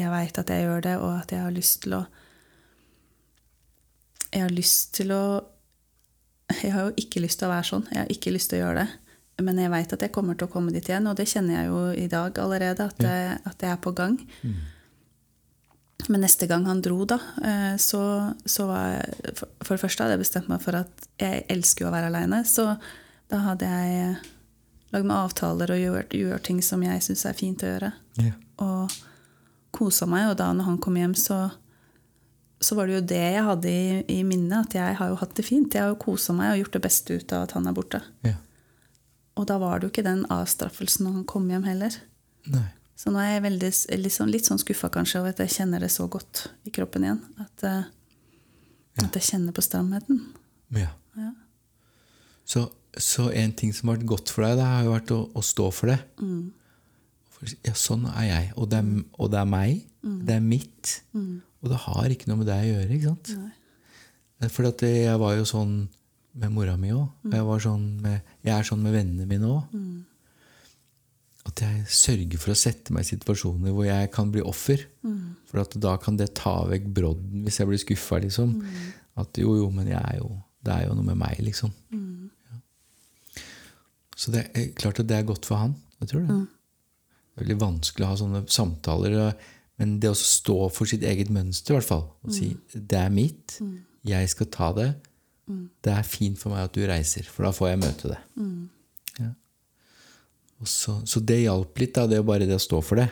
[0.00, 2.04] jeg veit at jeg gjør det, og at jeg har lyst til å
[4.34, 5.24] Jeg har lyst til å
[6.52, 7.88] Jeg har jo ikke lyst til å være sånn.
[7.90, 9.42] Jeg har ikke lyst til å gjøre det.
[9.44, 11.68] Men jeg veit at jeg kommer til å komme dit igjen, og det kjenner jeg
[11.68, 14.14] jo i dag allerede, at, det jeg, at jeg er på gang.
[14.40, 14.54] Mm.
[16.08, 18.00] Men neste gang han dro, da, eh, så,
[18.44, 21.92] så var jeg For det første hadde jeg bestemt meg for at jeg elsker å
[21.92, 22.40] være aleine.
[22.48, 22.68] Så
[23.32, 24.14] da hadde jeg
[24.94, 27.92] lagd meg avtaler og gjort, gjort ting som jeg syns er fint å gjøre.
[28.20, 28.38] Yeah.
[28.62, 28.96] Og
[29.76, 30.30] kosa meg.
[30.32, 31.38] Og da når han kom hjem, så,
[32.60, 34.70] så var det jo det jeg hadde i, i minnet.
[34.70, 35.76] At jeg har jo hatt det fint.
[35.76, 38.02] Jeg har jo kosa meg og gjort det beste ut av at han er borte.
[38.26, 38.38] ja.
[39.36, 41.96] Og da var det jo ikke den avstraffelsen når han kom hjem heller.
[42.48, 42.64] Nei.
[42.96, 45.82] Så nå er jeg veldig, litt, sånn, litt sånn skuffa kanskje over at jeg kjenner
[45.84, 47.18] det så godt i kroppen igjen.
[47.44, 49.04] At, ja.
[49.04, 50.22] at jeg kjenner på stramheten.
[50.72, 50.94] Ja.
[51.20, 51.34] Ja.
[52.48, 52.64] Så,
[52.96, 55.44] så en ting som har vært godt for deg, det har jo vært å, å
[55.44, 55.98] stå for det.
[56.22, 56.46] Mm.
[57.36, 58.48] For, ja, sånn er jeg.
[58.56, 59.82] Og det er, og det er meg.
[60.06, 60.18] Mm.
[60.26, 60.94] Det er mitt.
[61.62, 62.90] Og det har ikke noe med deg å gjøre.
[62.96, 63.32] ikke sant?
[64.40, 64.48] Nei.
[64.52, 65.74] For at jeg var jo sånn
[66.36, 67.06] med mora mi òg.
[67.24, 67.32] Mm.
[67.36, 69.76] Jeg, var sånn med- jeg er sånn med vennene mine òg.
[71.46, 74.82] At jeg sørger for å sette meg i situasjoner hvor jeg kan bli offer.
[75.06, 75.36] Mm.
[75.46, 78.18] For at da kan det ta vekk brodden hvis jeg blir skuffa.
[78.24, 78.56] Liksom.
[78.60, 78.92] Mm.
[79.22, 80.32] At jo, jo, men jeg er jo,
[80.66, 81.70] det er jo noe med meg, liksom.
[81.94, 82.30] Mm.
[82.50, 82.58] Ja.
[84.16, 85.76] Så det er klart at det er godt for han.
[86.02, 86.36] Jeg tror det.
[87.36, 89.34] Veldig vanskelig å ha sånne samtaler.
[89.80, 92.54] Men det å stå for sitt eget mønster, i hvert fall, og si.
[92.72, 93.58] 'det er mitt',
[94.06, 94.94] jeg skal ta det,
[95.84, 98.18] det er fint for meg at du reiser, for da får jeg møte det.
[99.20, 99.30] Ja.
[100.64, 103.10] Så, så det hjalp litt, da, det er bare det å stå for det.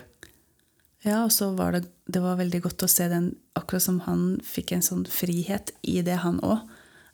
[1.04, 4.38] Ja, og så var det, det var veldig godt å se den, akkurat som han
[4.42, 6.64] fikk en sånn frihet i det, han òg.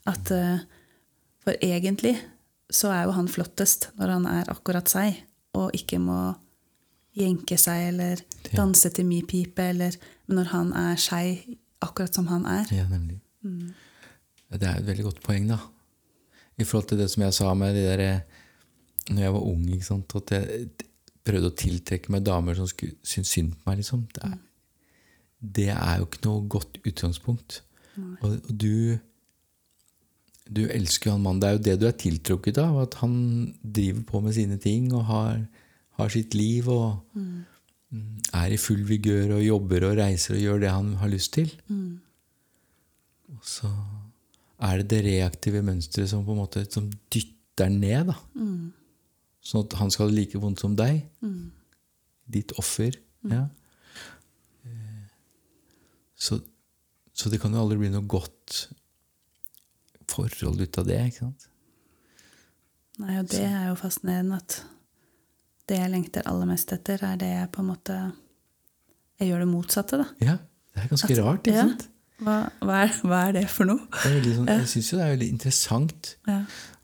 [0.09, 0.63] At eh,
[1.41, 2.15] For egentlig
[2.73, 5.19] så er jo han flottest når han er akkurat seg,
[5.57, 6.35] og ikke må
[7.17, 8.21] jenke seg eller
[8.53, 9.95] danse til mi pipe, eller
[10.31, 12.69] når han er seg akkurat som han er.
[12.75, 13.19] Ja, nemlig.
[13.43, 13.73] Mm.
[14.51, 15.59] Det er et veldig godt poeng, da.
[16.59, 18.21] I forhold til det som jeg sa med de der
[19.09, 20.67] Når jeg var ung, ikke sant, at jeg
[21.25, 23.79] prøvde å tiltrekke meg damer som skulle synes synd på meg.
[23.81, 24.03] liksom.
[24.13, 24.35] Det er,
[25.41, 27.63] det er jo ikke noe godt utgangspunkt.
[28.21, 28.99] Og, og du
[30.51, 31.41] du elsker jo han mannen.
[31.41, 32.79] Det er jo det du er tiltrukket av.
[32.83, 33.13] At han
[33.63, 35.43] driver på med sine ting og har,
[36.01, 37.45] har sitt liv og mm,
[38.41, 41.51] er i full vigør og jobber og reiser og gjør det han har lyst til.
[43.31, 43.69] Og så
[44.61, 48.11] er det det reaktive mønsteret som på en måte som dytter ned.
[48.11, 48.17] da.
[49.41, 51.01] Sånn at han skal ha like vondt som deg.
[52.31, 52.95] Ditt offer.
[53.27, 53.47] Ja.
[54.65, 55.07] Eh,
[56.21, 56.37] Så,
[57.17, 58.67] så det kan jo aldri bli noe godt
[60.11, 60.99] forhold ut av det.
[61.09, 61.47] ikke sant?
[63.01, 64.59] Nei, og det er jo fascinerende at
[65.71, 67.95] det jeg lengter aller mest etter, er det jeg på en måte
[69.21, 70.05] Jeg gjør det motsatte, da.
[70.25, 70.35] Ja,
[70.73, 71.41] Det er ganske rart.
[71.47, 71.63] ikke Ja.
[71.69, 71.87] sant?
[72.21, 73.81] Hva, hva, er, hva er det for noe?
[74.03, 76.09] Det er sånn, jeg syns jo det er veldig interessant.
[76.29, 76.39] Ja.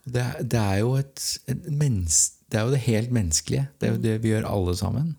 [0.07, 0.23] Det
[0.53, 3.67] det er jo et, et mens, Det er jo det helt menneskelige.
[3.77, 5.15] Det er jo det vi gjør alle sammen.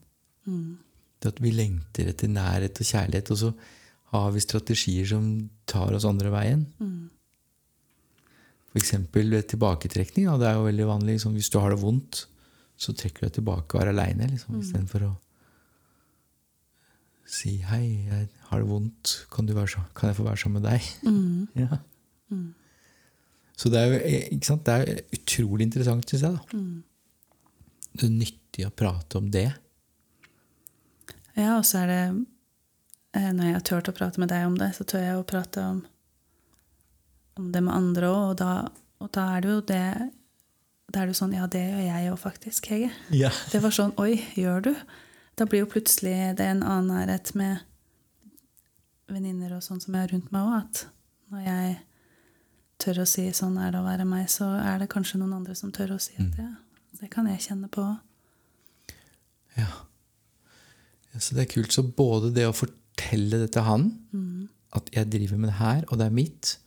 [1.20, 3.50] Det at vi lengter etter nærhet og kjærlighet, og så
[4.14, 5.26] har vi strategier som
[5.68, 6.62] tar oss andre veien.
[8.72, 10.26] For eksempel tilbaketrekning.
[10.30, 10.36] Da.
[10.40, 11.18] Det er jo veldig vanlig.
[11.18, 12.26] Liksom, hvis du har det vondt,
[12.78, 14.28] så trekker du deg tilbake og er aleine.
[14.30, 15.14] Liksom, Istedenfor å
[17.28, 20.88] si 'hei, jeg har det vondt, kan, så, kan jeg få være sammen med deg?'
[21.62, 21.82] Ja.
[23.58, 24.66] Så det er jo sant?
[24.66, 26.32] Det er utrolig interessant, syns jeg.
[26.36, 26.58] da.
[27.98, 29.48] Det er nyttig å prate om det.
[31.34, 32.02] Ja, og så er det
[33.14, 35.26] eh, Når jeg har turt å prate med deg om det, så tør jeg å
[35.26, 35.80] prate om,
[37.38, 39.84] om det med andre òg, og, og da er det jo det
[40.88, 42.92] Da er det jo sånn Ja, det gjør jeg òg, faktisk, Hege.
[43.14, 43.32] Ja.
[43.52, 44.72] Det var sånn Oi, gjør du?
[45.38, 47.64] Da blir jo plutselig det en annen nærhet med
[49.08, 50.80] venninner og sånn som jeg har rundt meg òg, at
[51.32, 51.76] når jeg
[52.82, 55.54] tør å si 'sånn er det å være meg', så er det kanskje noen andre
[55.54, 56.38] som tør å si det.
[56.38, 56.54] ja,
[57.00, 58.94] det kan jeg kjenne på òg.
[59.56, 59.70] Ja.
[61.12, 61.18] ja.
[61.18, 61.72] Så det er kult.
[61.72, 63.88] Så både det å fortelle det til han,
[64.76, 66.58] at jeg driver med det her, og det er mitt,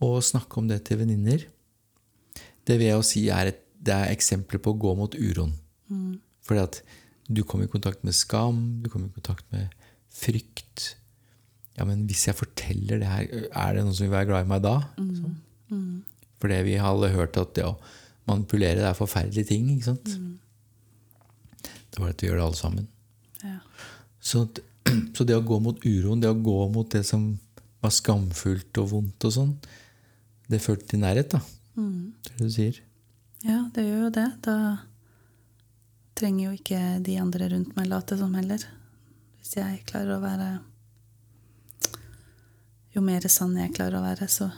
[0.00, 1.44] og snakke om det til venninner,
[2.68, 5.54] det vil jeg jo si er et det er eksempler på å gå mot uroen.
[6.46, 6.80] Fordi at
[7.32, 9.72] du kommer i kontakt med skam, du kommer i kontakt med
[10.12, 10.92] frykt.
[11.78, 14.50] Ja, men hvis jeg forteller det her, er det noen som vil være glad i
[14.52, 14.76] meg da?
[14.98, 15.36] Sånn.
[16.42, 17.76] Fordi vi har alle hørt at det å
[18.28, 19.70] manipulere det er forferdelige ting.
[19.72, 20.12] ikke sant?
[21.62, 22.88] Det er bare at vi gjør det alle sammen.
[23.42, 23.56] Ja.
[24.22, 24.44] Så,
[25.16, 27.32] så det å gå mot uroen, det å gå mot det som
[27.82, 29.56] var skamfullt og vondt og sånn,
[30.50, 31.42] det førte til nærhet, da.
[31.76, 32.80] Er det du sier.
[33.42, 34.26] ja, det gjør jo det.
[34.44, 34.56] Da
[36.18, 38.58] trenger jo ikke de andre rundt meg late som heller.
[39.40, 40.50] Hvis jeg klarer å være
[42.94, 44.50] Jo mer sann jeg klarer å være, så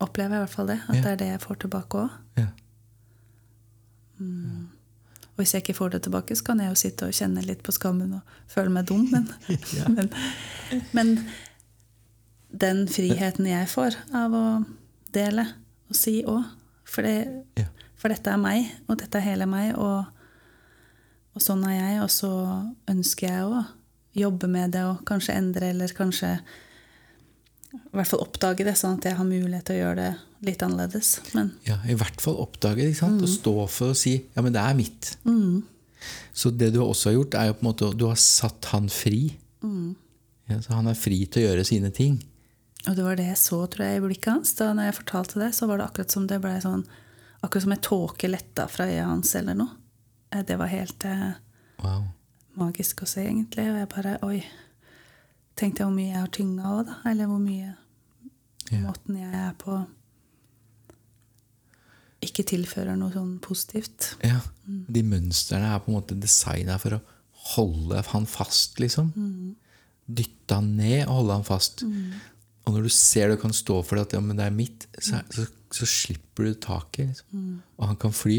[0.00, 0.78] opplever jeg i hvert fall det.
[0.88, 1.02] At Ja.
[1.02, 2.10] det er det jeg får tilbake òg.
[2.40, 2.46] Ja.
[5.34, 7.62] Og hvis jeg ikke får det tilbake, så kan jeg jo sitte og kjenne litt
[7.66, 9.28] på skammen og føle meg dum, men,
[9.76, 9.88] Ja.
[9.96, 10.08] men,
[10.94, 11.12] men
[12.54, 14.44] den friheten jeg får av å
[15.12, 15.48] dele
[15.96, 16.44] si òg
[16.84, 17.64] for, det- Ja.
[17.96, 20.04] for dette er meg, og dette er hele meg, og,
[21.34, 23.64] og sånn er jeg, og så ønsker jeg å
[24.14, 26.38] jobbe med det og kanskje endre, eller kanskje
[27.74, 30.10] i hvert fall oppdage det, sånn at jeg har mulighet til å gjøre det
[30.46, 31.08] litt annerledes.
[31.34, 32.92] Men Ja, I hvert fall oppdage det.
[32.92, 33.22] ikke sant?
[33.22, 35.16] Og stå for å si ja, men det er mitt.
[36.34, 38.88] Så det du også har gjort, er jo på en måte du har satt han
[38.88, 39.36] fri.
[40.48, 42.22] Ja, så han er fri til å gjøre sine ting.
[42.88, 44.52] Og det var det jeg så tror jeg, i blikket hans.
[44.58, 46.84] Da når jeg fortalte det, så var det akkurat som det ble sånn
[47.44, 49.74] Akkurat som en tåke letta fra øyet hans eller noe.
[50.32, 51.32] Eh, Det var helt eh,
[51.84, 52.06] Wow.
[52.56, 53.66] magisk å se, egentlig.
[53.68, 54.38] Og jeg bare Oi.
[55.56, 56.94] Tenkte jeg hvor mye jeg har tynga òg, da.
[57.10, 57.74] Eller hvor mye
[58.72, 58.82] yeah.
[58.86, 59.76] måten jeg er på
[62.24, 64.14] ikke tilfører noe sånn positivt.
[64.24, 67.00] Ja, De mønstrene er på en måte designa for å
[67.54, 69.10] holde han fast, liksom.
[70.08, 71.84] Dytte han ned og holde han fast.
[72.64, 74.86] Og når du ser du kan stå for det, at ja, men det er mitt,
[74.96, 77.10] så, så, så slipper du taket.
[77.12, 77.48] Liksom.
[77.76, 78.38] Og han kan fly.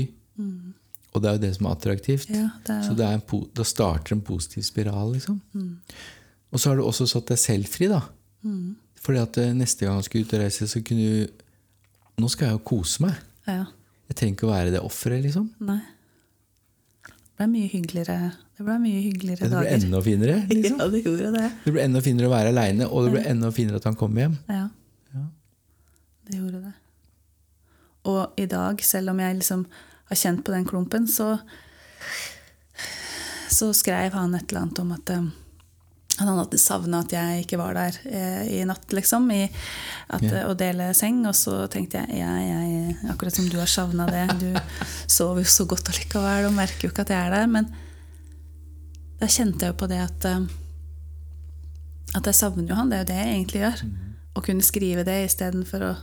[1.15, 2.31] Og det er jo det som er attraktivt.
[2.33, 5.37] Ja, det er Så det er en, da starter en positiv spiral, liksom.
[6.51, 8.01] Og så har du også satt deg selv fri, da.
[9.05, 11.41] Fordi at eh, neste gang han skulle ut og reise, så kunne du
[12.15, 13.15] Nå skal jeg jo kose meg.
[13.43, 13.65] Ja.
[14.07, 15.49] Jeg trenger ikke å være det offeret, liksom.
[15.67, 15.81] Nei.
[17.35, 19.83] Ble mye hyggeligere, det ble mye hyggeligere Det ble dager.
[19.83, 20.35] enda finere.
[20.47, 20.77] Liksom.
[20.81, 21.47] Ja, det gjorde det.
[21.65, 24.15] Det ble enda finere å være aleine, og det ble enda finere at han kom
[24.21, 24.37] hjem.
[24.47, 24.67] Ja.
[25.15, 25.23] Ja.
[26.29, 26.73] Det gjorde det.
[28.05, 29.65] Og i dag, selv om jeg liksom
[30.11, 31.33] har kjent på den klumpen, så,
[33.51, 35.25] så skrev han et eller annet om at eh,
[36.19, 39.25] han hadde savna at jeg ikke var der eh, i natt, liksom.
[39.35, 40.45] I at, yeah.
[40.47, 41.23] Å dele seng.
[41.27, 44.27] Og så tenkte jeg ja, jeg, akkurat som du har savna det.
[44.39, 44.49] Du
[45.11, 47.49] sover jo så godt allikevel og merker jo ikke at jeg er der.
[47.51, 47.67] Men
[49.19, 50.45] da kjente jeg jo på det at eh,
[52.15, 52.91] at jeg savner jo han.
[52.91, 53.85] Det er jo det jeg egentlig gjør.
[54.35, 55.93] Å kunne skrive det istedenfor å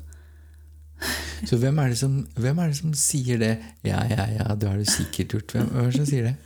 [1.49, 3.55] Så hvem er, det som, hvem er det som sier det?
[3.83, 5.55] Ja, ja, ja, det har du sikkert gjort.
[5.57, 6.37] Hvem, hvem er det som sier det?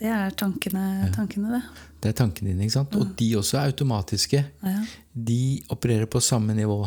[0.00, 1.60] Det er tankene, tankene det.
[2.06, 2.62] Det er tankene dine.
[2.62, 2.94] ikke sant?
[2.94, 4.44] Og de også er automatiske.
[4.62, 4.76] Ja.
[5.10, 5.40] De
[5.74, 6.84] opererer på samme nivå.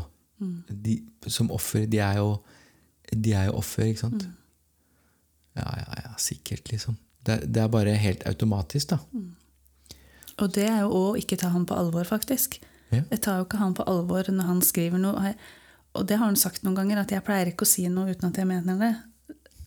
[0.70, 0.94] De,
[1.28, 1.84] som offer.
[1.92, 2.38] De er jo,
[3.12, 4.24] de er jo offer, ikke sant?
[5.60, 6.96] Ja, ja, ja, sikkert, liksom.
[7.28, 9.02] Det, det er bare helt automatisk, da.
[10.40, 12.62] Og det er jo å ikke ta han på alvor, faktisk.
[12.94, 13.04] Ja.
[13.04, 15.34] Jeg tar jo ikke han på alvor når han skriver noe.
[16.00, 18.32] Og det har han sagt noen ganger, at jeg pleier ikke å si noe uten
[18.32, 18.94] at jeg mener det.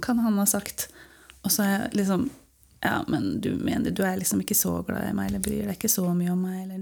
[0.00, 0.88] Kan han ha sagt.
[1.44, 2.30] Og så er jeg liksom
[2.82, 5.76] Ja, men du mener Du er liksom ikke så glad i meg, eller bryr deg
[5.76, 6.80] ikke så mye om meg, eller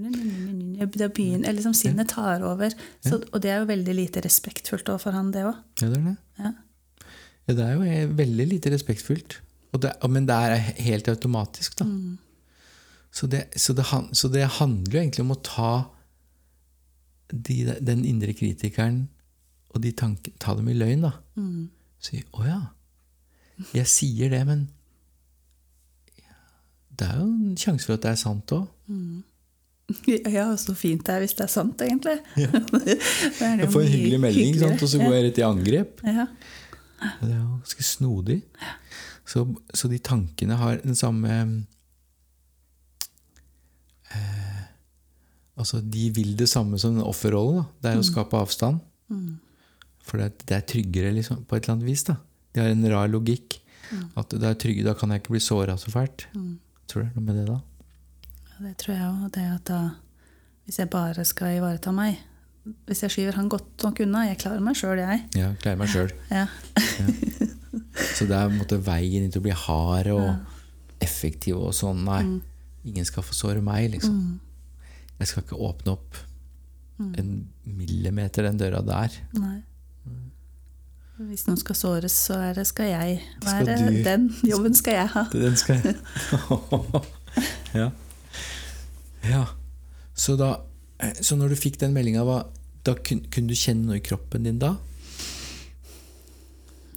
[1.13, 2.73] begynner, eller liksom Sinnet tar over.
[3.05, 5.61] Så, og det er jo veldig lite respektfullt overfor han, det òg.
[5.83, 6.15] Ja, det er det.
[6.41, 6.51] Ja.
[7.45, 9.37] Ja, det er jo eh, veldig lite respektfullt.
[9.81, 11.85] Det, men det er helt automatisk, da.
[13.11, 13.85] Så, det, så, det,
[14.17, 15.71] så det handler jo egentlig om å ta
[17.31, 19.05] de, den indre kritikeren
[19.71, 21.13] og de tankene Ta dem i løgn, da.
[22.01, 22.61] Si 'Å ja,
[23.77, 24.69] jeg sier det, men
[27.01, 28.69] Det er jo en sjanse for at det er sant òg.
[30.07, 32.13] Ja, så fint det er hvis det er sant, egentlig.
[32.39, 32.47] Ja.
[33.43, 34.83] er Jeg får en hyggelig melding, sant?
[34.85, 35.99] og så går jeg rett i angrep.
[36.07, 36.27] Ja.
[37.01, 38.37] Det er jo ganske snodig.
[39.27, 39.43] Så,
[39.75, 41.33] så de tankene har den samme
[44.13, 44.63] eh,
[45.59, 47.59] Altså, de vil det samme som en offerrolle.
[47.59, 47.65] da.
[47.83, 48.79] Det er å skape avstand.
[50.07, 52.05] For det, det er tryggere, liksom, på et eller annet vis.
[52.07, 52.15] da.
[52.55, 53.59] De har en rar logikk.
[54.17, 56.29] At det er trygge, Da kan jeg ikke bli såra så fælt.
[56.91, 57.59] Tror du det er noe med det, da?
[58.51, 59.27] Ja, det tror jeg òg.
[59.37, 59.79] Det at da
[60.67, 62.19] Hvis jeg bare skal ivareta meg
[62.89, 65.23] Hvis jeg skyver han godt nok unna Jeg klarer meg sjøl, jeg.
[65.39, 66.11] Ja, klarer meg sjøl.
[66.41, 66.45] Ja.
[68.15, 70.27] Så det er måte veien inn til å bli hard og
[71.01, 72.03] effektiv og sånn.
[72.05, 72.21] Nei,
[72.87, 74.19] ingen skal få såre meg, liksom.
[75.17, 76.19] Jeg skal ikke åpne opp
[77.17, 77.31] en
[77.65, 79.15] millimeter den døra der.
[79.39, 79.57] Nei.
[81.29, 84.29] Hvis noen skal såres, så er det skal jeg Skal være du- den.
[84.47, 85.23] Jobben skal jeg ha.
[85.31, 85.95] Den skal jeg
[87.81, 87.89] ja.
[89.29, 89.43] ja.
[90.15, 90.49] Så da
[90.99, 92.23] eh, Så når du fikk den meldinga,
[92.85, 94.75] da kun, kunne du kjenne noe i kroppen din da?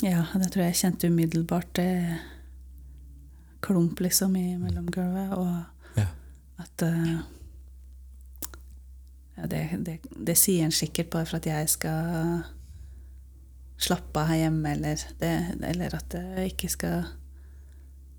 [0.02, 1.70] Ja, det tror jeg jeg kjente umiddelbart.
[1.76, 2.18] Det
[3.64, 5.62] klump liksom i mellomgulvet, og
[5.96, 6.06] Ja.
[6.60, 7.14] at eh,
[9.38, 9.94] ja, det, det,
[10.26, 12.42] det sier en sikkert bare for at jeg skal
[13.80, 15.32] slappe av her hjemme, eller, det,
[15.70, 17.04] eller at jeg ikke skal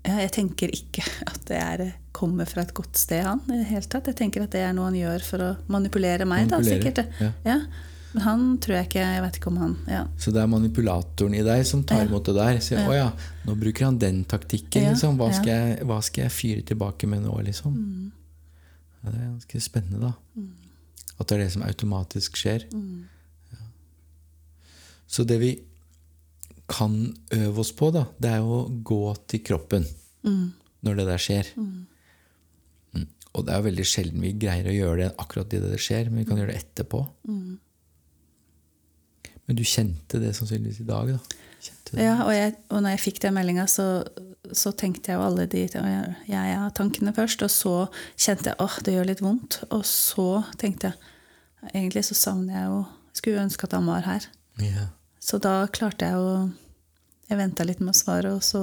[0.06, 1.84] ja, Jeg tenker ikke at det er,
[2.16, 3.40] kommer fra et godt sted, han.
[3.50, 4.06] i det hele tatt.
[4.12, 7.04] Jeg tenker at det er noe han gjør for å manipulere meg, da, sikkert.
[7.20, 7.32] ja.
[7.46, 7.60] Ja.
[8.16, 9.98] Men han tror jeg ikke Jeg vet ikke om han ja.
[10.16, 12.60] Så det er manipulatoren i deg som tar imot det der.
[12.64, 12.86] Sier, Ja.
[12.88, 13.08] Å ja,
[13.44, 15.18] nå bruker han den taktikken, liksom.
[15.20, 17.74] Hva skal, jeg, hva skal jeg fyre tilbake med nå, liksom?
[17.76, 18.06] Mm.
[19.02, 20.46] Det er ganske spennende, da.
[21.18, 22.64] At det er det som automatisk skjer.
[22.72, 23.04] Mm.
[25.06, 25.52] Så det vi
[26.66, 29.86] kan øve oss på, da, det er å gå til kroppen
[30.26, 30.52] Mm.
[30.82, 31.50] når det der skjer.
[31.54, 31.86] Mm.
[33.36, 36.22] Og det er veldig sjelden vi greier å gjøre det akkurat idet det skjer, men
[36.22, 37.02] vi kan gjøre det etterpå.
[37.28, 37.58] Mm.
[39.46, 41.42] Men du kjente det sannsynligvis i dag, da?
[41.98, 43.86] Ja, og, jeg, og når jeg fikk den meldinga, så,
[44.50, 45.62] så tenkte jeg jo alle de
[46.30, 47.44] ja-ja-tankene først.
[47.46, 47.74] Og så
[48.18, 49.60] kjente jeg åh, det gjør litt vondt.
[49.70, 54.02] Og så tenkte jeg egentlig så savner jeg jo Jeg skulle ønske at han var
[54.04, 54.26] her.
[54.62, 54.86] Ja.
[55.20, 56.52] Så da klarte jeg å
[57.28, 58.60] Jeg venta litt med å svare, og så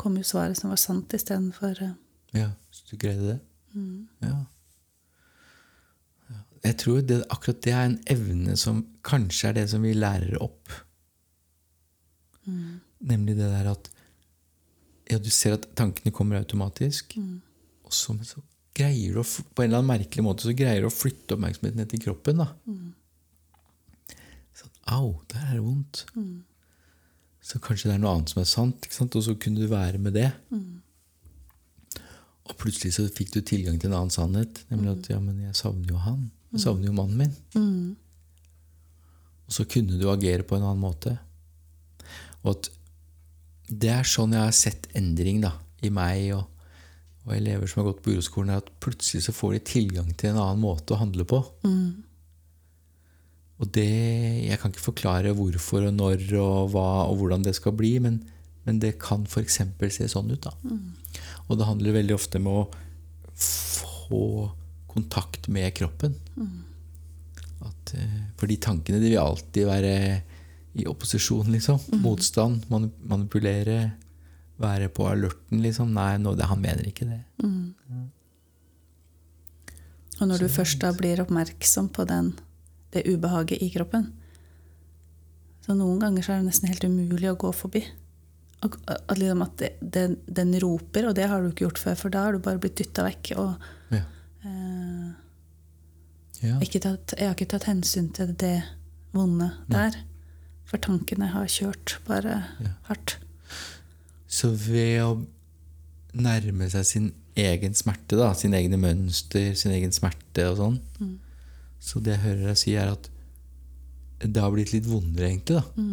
[0.00, 1.90] kom jo svaret som var sant istedenfor uh,
[2.32, 2.46] ja.
[2.72, 3.38] Så du greide det?
[3.74, 4.08] mm.
[4.24, 4.30] Ja.
[6.30, 6.38] Ja.
[6.64, 10.40] Jeg tror det, akkurat det er en evne som kanskje er det som vi lærer
[10.42, 10.72] opp.
[12.48, 12.80] Mm.
[13.12, 13.90] Nemlig det der at
[15.10, 17.40] ja, du ser at tankene kommer automatisk, Mm.
[17.84, 18.40] og så, men så
[18.76, 21.76] greier du å, på en eller annen merkelig måte så greier du å flytte oppmerksomheten
[21.80, 22.40] ned til kroppen.
[22.44, 22.48] da.
[22.66, 22.94] Mm.
[24.58, 26.04] Sånn, Au, der er det vondt.
[26.16, 26.42] Mm.
[27.48, 30.16] Så kanskje det er noe annet som er sant, og så kunne du være med
[30.18, 30.30] det.
[30.50, 30.80] Mm.
[32.48, 35.56] Og plutselig så fikk du tilgang til en annen sannhet, nemlig at ja, men jeg
[35.56, 36.26] savner jo han.
[36.54, 37.34] Jeg savner jo mannen min.
[37.54, 37.96] Mm.
[39.48, 41.14] Og så kunne du agere på en annen måte.
[42.42, 42.70] Og at
[43.68, 45.52] det er sånn jeg har sett endring da,
[45.84, 46.46] i meg og,
[47.26, 50.40] og elever som har gått på uroskolen, at plutselig så får de tilgang til en
[50.40, 51.42] annen måte å handle på.
[51.68, 52.07] Mm.
[53.58, 53.88] Og det,
[54.46, 58.20] Jeg kan ikke forklare hvorfor og når og hva og hvordan det skal bli, men,
[58.64, 59.60] men det kan f.eks.
[59.96, 60.46] se sånn ut.
[60.46, 60.54] da.
[61.48, 62.68] Og det handler veldig ofte med å
[63.38, 64.50] få
[64.90, 66.14] kontakt med kroppen.
[67.66, 69.94] At, eh, for de tankene de vil alltid være
[70.78, 71.80] i opposisjon, liksom.
[72.04, 73.94] Motstand, manipulere,
[74.62, 75.90] være på alerten, liksom.
[75.96, 77.22] Nei, no, det, han mener ikke det.
[80.18, 82.32] Og når du først da blir oppmerksom på den,
[82.94, 84.06] det ubehaget i kroppen
[85.66, 87.82] Så noen ganger så er det nesten helt umulig å gå forbi.
[88.64, 91.94] At, at, liksom at det, den, den roper, og det har du ikke gjort før,
[92.00, 93.32] for da har du bare blitt dytta vekk.
[93.36, 94.00] Og Ja.
[94.48, 95.10] eh,
[96.40, 96.56] Ja.
[96.62, 98.62] ikke tatt, jeg har ikke tatt hensyn til det
[99.12, 99.96] vonde der.
[100.64, 102.72] For tankene har kjørt bare Ja.
[102.88, 103.16] hardt.
[104.28, 105.26] Så ved å
[106.14, 110.80] nærme seg sin egen smerte, da, sin egne mønster, sin egen smerte og sånn
[111.80, 113.08] Så det jeg hører deg si, er at
[114.18, 115.84] det har blitt litt vondere, egentlig, da,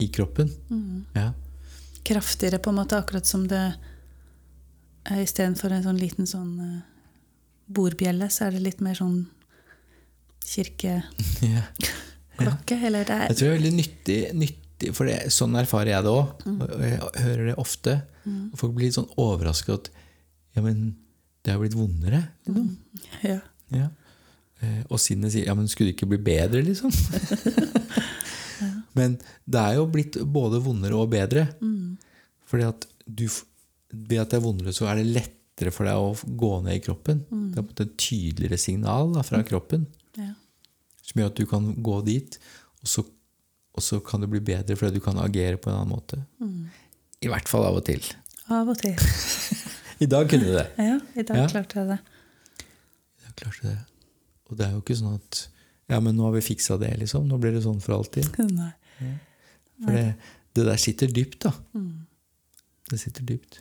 [0.00, 0.50] i kroppen.
[1.16, 1.32] Ja.
[2.04, 3.60] Kraftigere, på en måte, akkurat som det
[5.04, 6.78] er istedenfor en sånn liten sånn uh,
[7.76, 9.24] bordbjelle, så er det litt mer sånn
[10.44, 11.00] kirkeklokke.
[12.34, 12.80] Yeah.
[12.82, 16.02] Eller det Jeg er tror det er veldig nyttig, nyttig for det, sånn erfarer jeg
[16.02, 16.46] det òg.
[16.50, 17.94] Og jeg hører det ofte.
[18.26, 19.90] Og folk blir litt sånn overraska at
[20.56, 20.96] ja, men
[21.44, 22.24] det har blitt vondere.
[22.48, 22.72] Liksom.
[23.22, 23.38] ja.
[23.74, 23.86] Ja.
[24.64, 26.92] Eh, Og sinnet sier ja, men skulle det ikke bli bedre, liksom?
[28.94, 29.16] Men
[29.50, 31.48] det er jo blitt både vondere og bedre.
[32.46, 33.24] Fordi at du,
[33.90, 36.82] ved at det er vondere, så er det lettere for deg å gå ned i
[36.84, 37.24] kroppen.
[37.50, 40.30] Det er på en et tydeligere signal da, fra kroppen ja.
[41.02, 42.38] som gjør at du kan gå dit,
[42.84, 43.04] og så,
[43.74, 46.20] og så kan det bli bedre fordi du kan agere på en annen måte.
[47.24, 48.06] I hvert fall av og til.
[48.54, 48.94] Av og til.
[50.04, 50.68] I dag kunne du det.
[50.78, 51.48] Ja, i dag Ja.
[51.50, 51.98] klarte jeg det.
[52.62, 53.78] I dag klarte du det.
[54.50, 55.42] Og det er jo ikke sånn at
[55.90, 57.26] ja, men nå har vi fiksa det, liksom.
[57.28, 58.28] Nå blir det sånn for alltid.
[58.60, 58.72] Nei.
[59.84, 60.04] For det,
[60.56, 61.52] det der sitter dypt, da.
[62.90, 63.60] Det sitter dypt.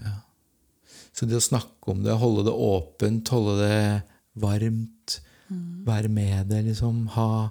[0.00, 0.14] Ja.
[1.14, 3.84] Så det å snakke om det, holde det åpent, holde det
[4.42, 5.20] varmt,
[5.86, 7.50] være med det, liksom Ha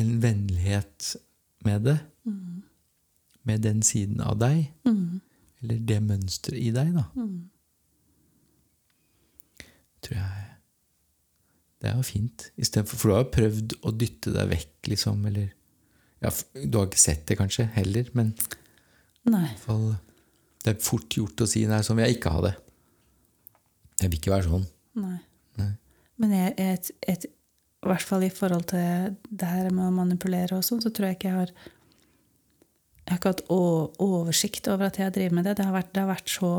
[0.00, 1.16] en vennlighet
[1.64, 1.98] med det.
[3.44, 4.70] Med den siden av deg.
[5.62, 7.04] Eller det mønsteret i deg, da.
[10.04, 10.42] Tror jeg
[11.80, 12.46] Det er jo fint.
[12.56, 15.50] For, for du har jo prøvd å dytte deg vekk, liksom, eller
[16.24, 16.32] ja,
[16.64, 18.32] Du har ikke sett det, kanskje, heller, men
[19.28, 19.48] Nei.
[19.60, 19.94] fall
[20.64, 22.56] Det er fort gjort å si 'nei, sånn vil jeg ikke ha det'.
[24.00, 24.66] Jeg vil ikke være sånn.
[25.00, 25.18] Nei.
[25.60, 25.72] Nei.
[26.20, 27.30] Men jeg, jeg, jeg,
[27.84, 31.10] i hvert fall i forhold til det her med å manipulere og sånn, så tror
[31.10, 31.54] jeg ikke jeg har
[33.04, 35.58] Jeg har ikke hatt oversikt over at jeg driver med det.
[35.58, 36.52] Det har vært, det har vært så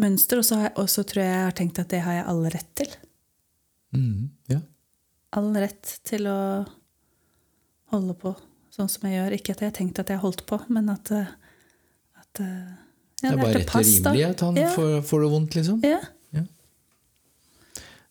[0.00, 2.92] mønster, og så, tror jeg jeg har tenkt at det har jeg all rett til.
[3.96, 4.60] Mm, ja.
[5.38, 6.38] All rett til å
[7.94, 8.34] holde på
[8.74, 9.36] sånn som jeg gjør.
[9.36, 11.30] Ikke at jeg har tenkt at jeg har holdt på, men at, eh,
[12.20, 12.70] at eh,
[13.20, 14.70] Det er bare rett og rimelig at han Ja.
[14.74, 15.84] får, får det vondt, liksom.
[15.84, 16.00] Ja,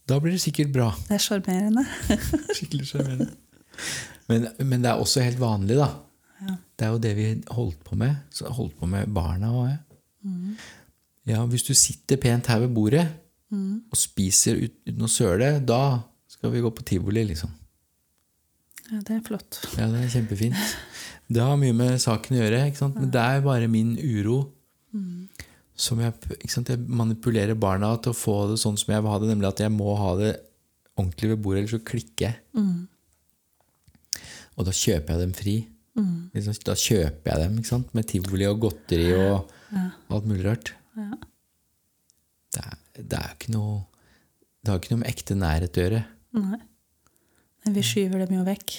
[0.10, 0.88] Da blir det sikkert bra.
[1.06, 1.84] det er sjarmerende.
[2.58, 3.28] Skikkelig sjarmerende.
[4.30, 5.92] Men, men det er også helt vanlig, da.
[6.42, 6.56] Ja.
[6.80, 8.16] Det er jo det vi holdt på med.
[8.34, 9.76] Så holdt på med barna òg.
[10.26, 10.56] Mm.
[11.28, 13.08] Ja, hvis du sitter pent her ved bordet
[13.52, 17.50] og spiser ut, uten å søle, da skal vi gå på tivoli, liksom.
[18.90, 19.60] Ja, det er flott.
[19.78, 20.76] Ja, det er kjempefint.
[21.30, 22.62] Det har mye med saken å gjøre,
[22.96, 24.40] men det er bare min uro.
[25.80, 26.14] Som jeg,
[26.44, 29.62] jeg manipulerer barna til å få det sånn som jeg vil ha det, nemlig at
[29.64, 30.32] jeg må ha det
[31.00, 32.40] ordentlig ved bordet, ellers så klikker jeg.
[32.58, 32.88] Mm.
[34.58, 35.56] Og da kjøper jeg dem fri.
[36.00, 36.18] Mm.
[36.68, 40.74] Da kjøper jeg dem med tivoli og godteri og alt mulig rart.
[41.00, 41.20] Ja.
[42.50, 43.84] Det er, det er ikke noe
[44.60, 46.02] Det har ikke noe med ekte nærhet å gjøre.
[46.36, 46.60] Nei.
[47.64, 48.76] Men vi skyver dem jo vekk.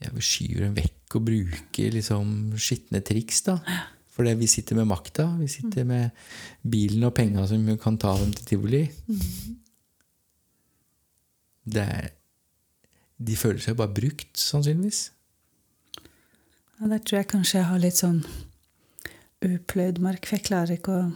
[0.00, 3.58] Ja, vi skyver dem vekk og bruker liksom skitne triks, da.
[4.14, 5.26] Fordi vi sitter med makta.
[5.38, 6.10] Vi sitter med
[6.66, 8.82] bilen og penga som kan ta dem til tivoli.
[11.70, 12.10] Det er,
[13.20, 15.02] de føler seg bare brukt, sannsynligvis.
[16.80, 18.22] Ja, der tror jeg kanskje jeg har litt sånn
[19.44, 21.10] upløyd mark, for jeg klarer ikke å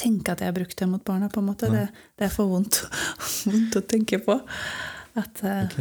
[0.00, 1.28] tenke at jeg har brukt det mot barna.
[1.32, 1.70] på en måte.
[1.72, 1.86] Det,
[2.18, 2.82] det er for vondt,
[3.50, 4.38] vondt å tenke på.
[5.20, 5.76] At, eh, Ok.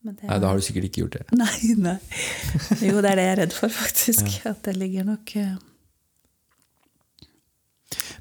[0.00, 1.24] det, Nei, da har du sikkert ikke gjort det.
[1.42, 1.98] Nei, nei.
[2.80, 4.30] Jo, det er det jeg er redd for, faktisk.
[4.48, 5.58] At det ligger nok uh...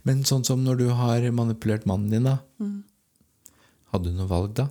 [0.07, 2.39] Men sånn som når du har manipulert mannen din, da.
[2.59, 2.81] Mm.
[3.93, 4.67] Hadde du noe valg da?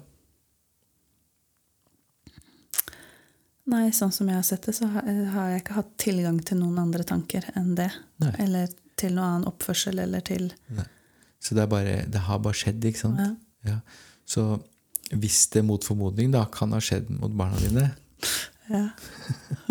[3.68, 5.04] Nei, sånn som jeg har sett det, så har
[5.34, 7.90] har jeg ikke hatt tilgang til noen andre tanker enn det.
[8.22, 8.32] Nei.
[8.44, 10.48] Eller til noe annen oppførsel, eller til
[11.38, 13.20] Så det, bare, det har bare skjedd, ikke sant?
[13.20, 13.34] Ja.
[13.68, 13.76] Ja.
[14.26, 14.46] Så
[15.12, 17.90] hvis det mot formodning da kan ha skjedd mot barna dine,
[18.68, 18.88] Ja.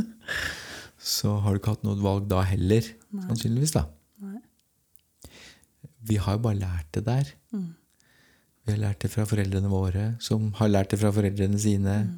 [0.97, 2.85] så har du ikke hatt noe valg da heller,
[3.27, 3.73] sannsynligvis.
[3.75, 3.85] da.
[4.23, 4.39] Nei.
[6.07, 7.33] Vi har jo bare lært det der.
[7.53, 7.67] Mm.
[8.65, 11.97] Vi har lært det fra foreldrene våre, som har lært det fra foreldrene sine.
[12.07, 12.15] Mm.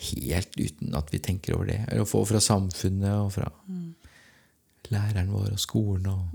[0.00, 1.80] Helt uten at vi tenker over det.
[1.88, 3.94] Eller å få fra samfunnet og fra Mm.
[4.90, 6.34] læreren vår og skolen og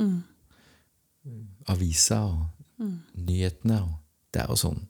[1.68, 2.46] avisa og
[2.80, 3.00] Mm.
[3.16, 3.82] nyhetene.
[3.82, 3.90] Og
[4.34, 4.88] det er jo sånn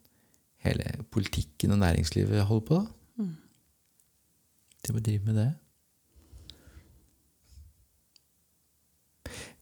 [0.66, 3.24] hele politikken og næringslivet holder på, da.
[3.24, 3.36] Mm.
[4.84, 5.54] De må drive med det.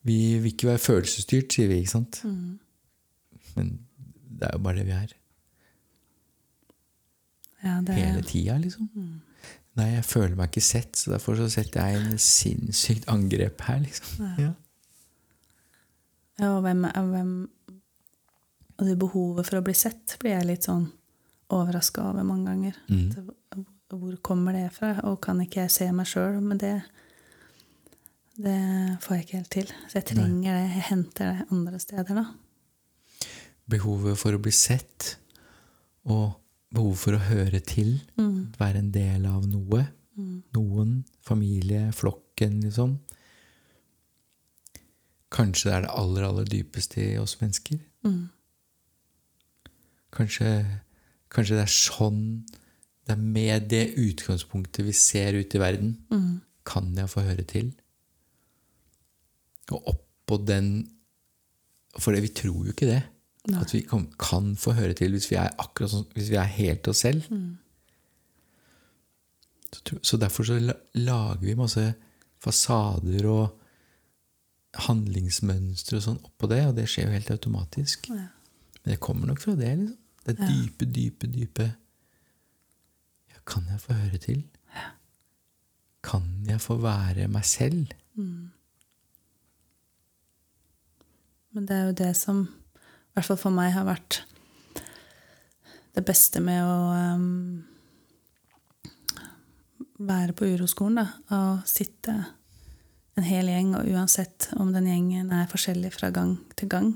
[0.03, 2.22] Vi vil ikke være følelsesstyrt, sier vi, ikke sant?
[2.28, 2.59] Mm.
[3.55, 3.70] Men
[4.39, 5.14] det er jo bare det vi er.
[7.64, 8.89] Ja, det Hele tida, liksom.
[9.80, 13.80] Nei, jeg føler meg ikke sett, så derfor så setter jeg en sinnssykt angrep her,
[13.82, 14.28] liksom.
[14.38, 14.51] Ja.
[16.41, 17.34] Ja, og hvem, hvem
[18.82, 20.88] Og det behovet for å bli sett blir jeg litt sånn
[21.53, 22.78] overraska over mange ganger.
[22.89, 23.66] Mm.
[23.93, 24.95] Hvor kommer det fra?
[25.05, 26.39] Og kan ikke jeg se meg sjøl?
[26.41, 26.74] Men det,
[28.41, 28.57] det
[29.05, 29.74] får jeg ikke helt til.
[29.86, 30.64] Så jeg trenger det.
[30.64, 33.28] Jeg henter det andre steder, da.
[33.70, 35.14] Behovet for å bli sett,
[36.09, 36.34] og
[36.74, 37.95] behovet for å høre til,
[38.59, 39.86] være en del av noe.
[40.53, 42.99] Noen, familie, flokken, liksom.
[45.34, 47.80] Kanskje det er det aller, aller dypeste i oss mennesker.
[48.05, 48.28] Mm.
[50.13, 50.49] Kanskje,
[51.34, 52.19] kanskje det er sånn
[53.03, 56.41] Det er med det utgangspunktet vi ser ut i verden, Mm.
[56.63, 57.74] kan jeg få høre til.
[59.71, 60.89] Og oppå den
[61.99, 63.03] For vi tror jo ikke det.
[63.51, 63.59] Nei.
[63.59, 66.47] At vi kan, kan få høre til hvis vi er akkurat sånn, hvis vi er
[66.47, 67.25] helt oss selv.
[67.33, 67.57] Mm.
[69.73, 70.59] Så, så derfor så
[70.95, 71.83] lager vi masse
[72.43, 73.59] fasader og
[74.87, 78.07] handlingsmønstre og sånn oppå det, og det skjer jo helt automatisk.
[78.13, 78.29] Ja.
[78.83, 79.73] Men det kommer nok fra det.
[79.81, 79.99] liksom.
[80.23, 80.47] Det Ja.
[80.47, 81.65] dype, dype, dype
[83.27, 84.43] ja, Kan jeg få høre til?
[86.03, 87.91] Kan jeg få være meg selv?
[91.53, 92.47] Men det er jo det som,
[93.14, 94.24] i hvert fall for meg, har vært
[95.93, 96.78] det beste med å
[97.22, 97.61] um,
[100.01, 100.97] være på uroskolen.
[100.97, 101.05] da,
[101.38, 102.16] og sitte
[103.14, 106.89] en hel gjeng, og uansett om den gjengen er forskjellig fra gang til gang,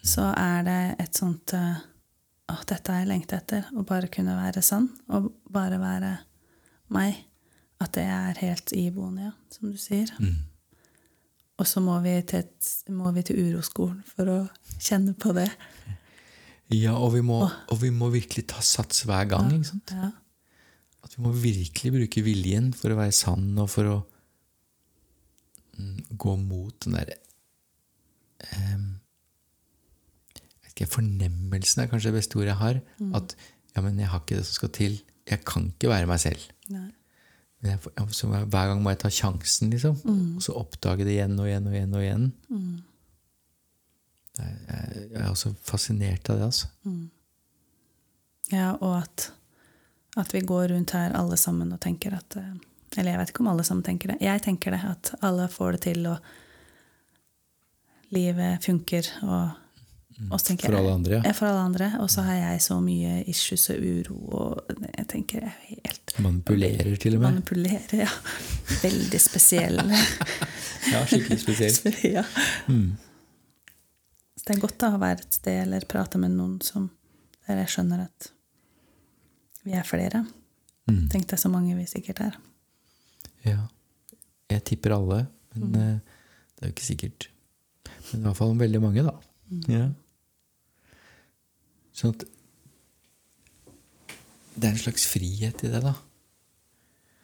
[0.00, 1.76] så er det et sånt uh,
[2.50, 3.66] Å, dette har jeg lengtet etter.
[3.76, 4.88] Å bare kunne være sann.
[5.14, 6.08] Og bare være
[6.90, 7.20] meg.
[7.78, 10.10] At det er helt iboende, ja, som du sier.
[10.18, 10.49] Mm.
[11.60, 14.38] Og så må vi til, et, må vi til uroskolen for å
[14.80, 15.48] kjenne på det.
[16.72, 19.50] Ja, og vi, må, og vi må virkelig ta sats hver gang.
[19.58, 19.92] ikke sant?
[19.92, 20.10] Ja.
[21.04, 23.96] At vi må virkelig bruke viljen for å være sann og for å
[25.76, 27.16] mm, gå mot den derre
[28.56, 28.86] um,
[30.80, 32.78] jeg Fornemmelsen er kanskje det beste ordet jeg har.
[33.18, 33.34] At
[33.74, 34.94] ja, men jeg har ikke det som skal til.
[35.28, 36.46] Jeg kan ikke være meg selv.
[36.72, 36.86] Nei.
[36.86, 39.98] Men jeg, får- så hver gang må jeg ta sjansen, liksom.
[40.36, 41.94] Og så oppdage det igjen og igjen og igjen.
[41.94, 42.28] og igjen.
[44.40, 46.70] Jeg, jeg, jeg er også fascinert av det, altså.
[48.50, 49.32] Ja, og at,
[50.16, 52.54] at vi går rundt her alle sammen og tenker at eh,
[52.96, 54.16] Eller jeg vet ikke om alle sammen tenker det.
[54.24, 56.18] Jeg tenker det, at alle får det til, og
[58.10, 59.59] livet funker, og
[60.28, 61.32] og så tenker For alle andre, ja.
[61.32, 61.86] For alle andre.
[62.04, 66.96] Og så har jeg så mye issues og uro, og jeg tenker jeg helt Manipulerer
[67.00, 67.30] til og med.
[67.38, 68.10] Manipulerer, ja.
[68.82, 69.80] Veldig spesiell.
[70.90, 71.96] Ja, skikkelig spesiell.
[72.16, 72.22] ja.
[74.36, 76.86] Så det er godt da å være et sted eller prate med noen som
[77.46, 78.30] der jeg skjønner at
[79.66, 80.22] vi er flere.
[80.88, 81.02] Mm.
[81.12, 82.38] Tenk deg så mange vi sikkert er.
[83.44, 83.58] Ja.
[84.50, 85.74] Jeg tipper alle, men Mm.
[85.76, 85.98] eh,
[86.56, 87.28] det er jo ikke sikkert.
[88.12, 89.12] Men i hvert fall veldig mange, da.
[89.50, 89.62] Mm.
[89.68, 89.84] Ja.
[92.00, 92.26] Sånn at
[94.56, 95.94] Det er en slags frihet i det, da.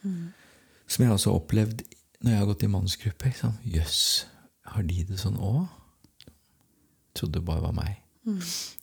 [0.07, 0.33] Mm.
[0.87, 1.83] Som jeg også har opplevd
[2.23, 3.33] når jeg har gått i mannsgruppe.
[3.67, 4.01] Jøss,
[4.73, 5.67] har de det sånn òg?
[7.17, 7.99] Trodde det bare var meg.
[8.27, 8.41] Mm.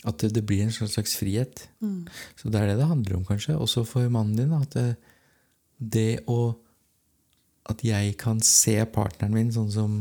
[0.09, 1.65] At det, det blir en slags frihet.
[1.81, 2.03] frihet.
[2.39, 3.57] Så det er det det handler om, kanskje.
[3.57, 4.53] Også for mannen din.
[4.53, 4.95] At det,
[5.77, 6.55] det å
[7.63, 9.91] At jeg kan se partneren min sånn som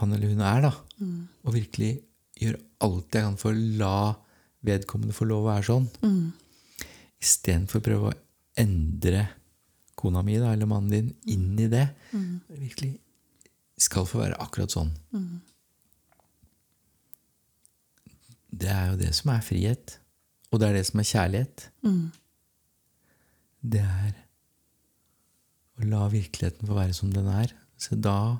[0.00, 0.70] han eller hun er, da.
[1.44, 1.98] Og virkelig
[2.40, 3.98] gjøre alt jeg kan for å la
[4.64, 5.88] vedkommende får lov å være sånn.
[6.02, 6.86] Mm.
[7.22, 8.16] Istedenfor å prøve å
[8.60, 9.26] endre
[9.96, 11.86] kona mi da, eller mannen din inn i det.
[12.52, 12.96] Virkelig
[13.80, 14.92] skal få være akkurat sånn.
[18.56, 19.98] Det er jo det som er frihet.
[20.52, 21.66] Og det er det som er kjærlighet.
[21.84, 22.04] Mm.
[23.66, 24.12] Det er
[25.76, 27.52] å la virkeligheten få være som den er.
[27.76, 28.38] Så da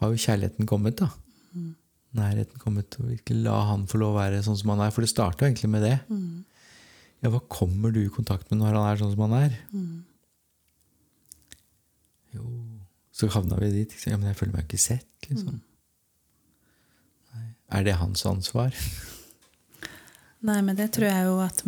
[0.00, 1.12] har jo kjærligheten kommet, da.
[2.14, 4.92] Nærheten kommet, å virkelig la han få lov å være sånn som han er.
[4.94, 5.96] For det starta egentlig med det.
[7.24, 9.56] Ja, hva kommer du i kontakt med når han er sånn som han er?
[12.34, 12.44] Jo
[13.14, 13.92] Så havna vi dit.
[14.06, 15.60] Ja, men jeg føler meg ikke sett, liksom.
[17.34, 17.48] Nei.
[17.78, 18.74] Er det hans ansvar?
[20.48, 21.62] Nei, men det tror jeg jo at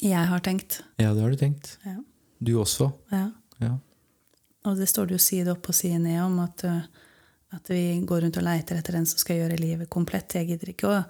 [0.00, 0.80] jeg har tenkt.
[1.00, 1.74] Ja, det har du tenkt.
[1.84, 1.96] Ja.
[2.40, 2.92] Du også.
[3.12, 3.30] ja.
[3.60, 3.74] Ja.
[4.68, 6.84] Og det står det jo side opp og side ned om at, uh,
[7.56, 10.36] at vi går rundt og leiter etter den som skal gjøre livet komplett.
[10.38, 11.00] Jeg gidder ikke å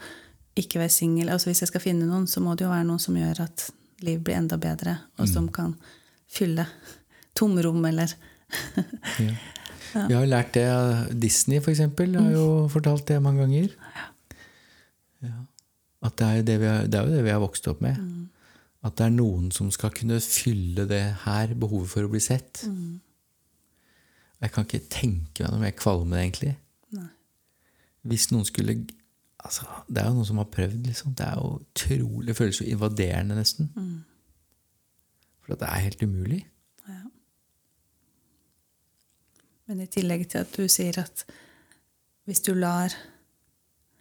[0.61, 1.31] ikke være singel.
[1.33, 3.69] Altså, hvis jeg skal finne noen, så må det jo være noen som gjør at
[4.05, 5.75] livet blir enda bedre, og som kan
[6.31, 6.67] fylle
[7.37, 8.17] tomrom eller
[9.21, 9.35] Ja.
[10.09, 12.13] Vi har lært det av Disney, eksempel.
[12.15, 13.73] Har jo fortalt det mange ganger.
[15.27, 15.41] Ja.
[16.07, 17.99] At det er, det, vi har, det er jo det vi har vokst opp med.
[18.87, 22.63] At det er noen som skal kunne fylle det her behovet for å bli sett.
[24.41, 26.55] Jeg kan ikke tenke meg noe mer kvalme, egentlig.
[26.97, 27.09] Nei.
[28.09, 28.79] Hvis noen skulle
[29.45, 31.15] altså, Det er jo noen som har prøvd, liksom.
[31.17, 33.69] Det er jo utrolig føles jo invaderende, nesten.
[35.45, 36.41] For det er helt umulig.
[36.89, 37.03] Ja.
[39.69, 41.25] Men i tillegg til at du sier at
[42.29, 42.95] hvis du lar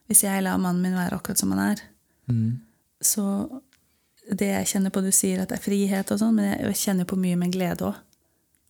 [0.10, 1.82] Hvis jeg lar mannen min være akkurat som han er,
[3.02, 3.24] så
[4.40, 7.06] Det jeg kjenner på du sier at det er frihet og sånn, men jeg kjenner
[7.10, 7.96] på mye med glede òg.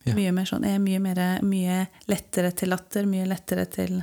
[0.10, 0.16] Ja.
[0.18, 4.00] Mye mer sånn, er mye, mer, mye lettere til latter, mye lettere til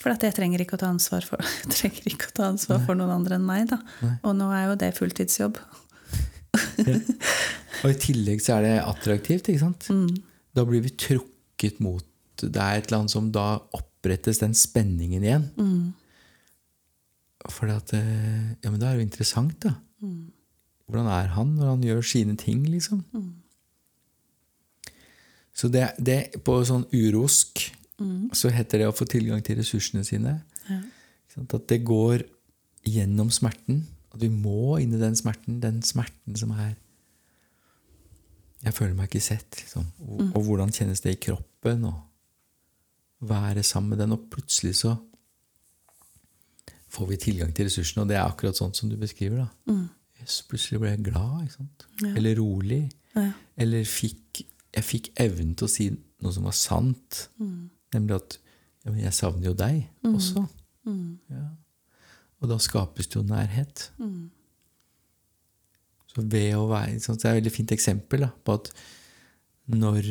[0.00, 1.40] For at jeg trenger ikke å ta ansvar for,
[1.72, 3.70] trenger ikke å ta ansvar for noen andre enn meg.
[3.70, 3.78] da.
[4.04, 4.16] Nei.
[4.28, 5.60] Og nå er jo det fulltidsjobb.
[7.84, 9.88] Og i tillegg så er det attraktivt, ikke sant?
[10.54, 12.04] Da blir vi trukket mot
[12.38, 13.46] Det er et eller annet som da
[13.76, 15.46] opprettes den spenningen igjen.
[17.52, 19.74] For at eh, Ja, men da er det jo interessant, da.
[20.84, 23.00] Hvordan er han når han gjør sine ting, liksom?
[25.54, 27.62] Så det, det på sånn urosk
[28.34, 30.38] så heter det å få tilgang til ressursene sine.
[30.66, 30.80] Ja.
[31.44, 32.24] At det går
[32.86, 33.84] gjennom smerten.
[34.14, 35.60] At vi må inn i den smerten.
[35.62, 36.74] Den smerten som er
[38.64, 39.58] Jeg føler meg ikke sett.
[39.60, 39.86] Liksom.
[40.08, 41.84] Og, og hvordan kjennes det i kroppen?
[41.84, 44.14] Og være sammen med den.
[44.16, 44.94] Og plutselig så
[46.94, 49.44] får vi tilgang til ressursene, og det er akkurat sånn som du beskriver.
[49.44, 49.74] da.
[50.20, 51.56] Yes, plutselig ble jeg glad.
[52.00, 52.12] Ja.
[52.14, 52.84] Eller rolig.
[53.14, 53.30] Ja.
[53.60, 54.44] Eller fikk,
[54.74, 55.88] jeg fikk evnen til å si
[56.24, 57.28] noe som var sant.
[57.38, 57.70] Mm.
[57.94, 58.38] Nemlig at
[58.84, 60.44] ja, jeg savner jo deg også.
[60.84, 61.18] Mm.
[61.30, 61.44] Ja.
[62.42, 63.86] Og da skapes det jo nærhet.
[63.98, 64.30] Mm.
[66.12, 68.70] Så ved å være, sånn, Det er et veldig fint eksempel da, på at
[69.70, 70.02] når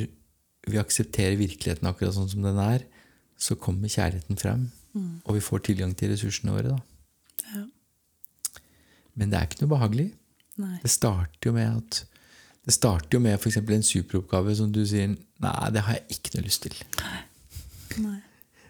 [0.67, 2.85] vi aksepterer virkeligheten akkurat sånn som den er,
[3.37, 5.21] så kommer kjærligheten frem, Mm.
[5.25, 6.69] og vi får tilgang til ressursene våre.
[6.69, 6.79] da.
[7.55, 7.65] Ja.
[9.15, 10.13] Men det er ikke noe behagelig.
[10.57, 10.79] Nei.
[10.83, 12.03] Det starter jo med at
[12.63, 13.57] det starter jo med f.eks.
[13.59, 15.09] en superoppgave som du sier
[15.43, 16.77] Nei, det har jeg ikke noe lyst til.
[17.99, 18.19] Nei.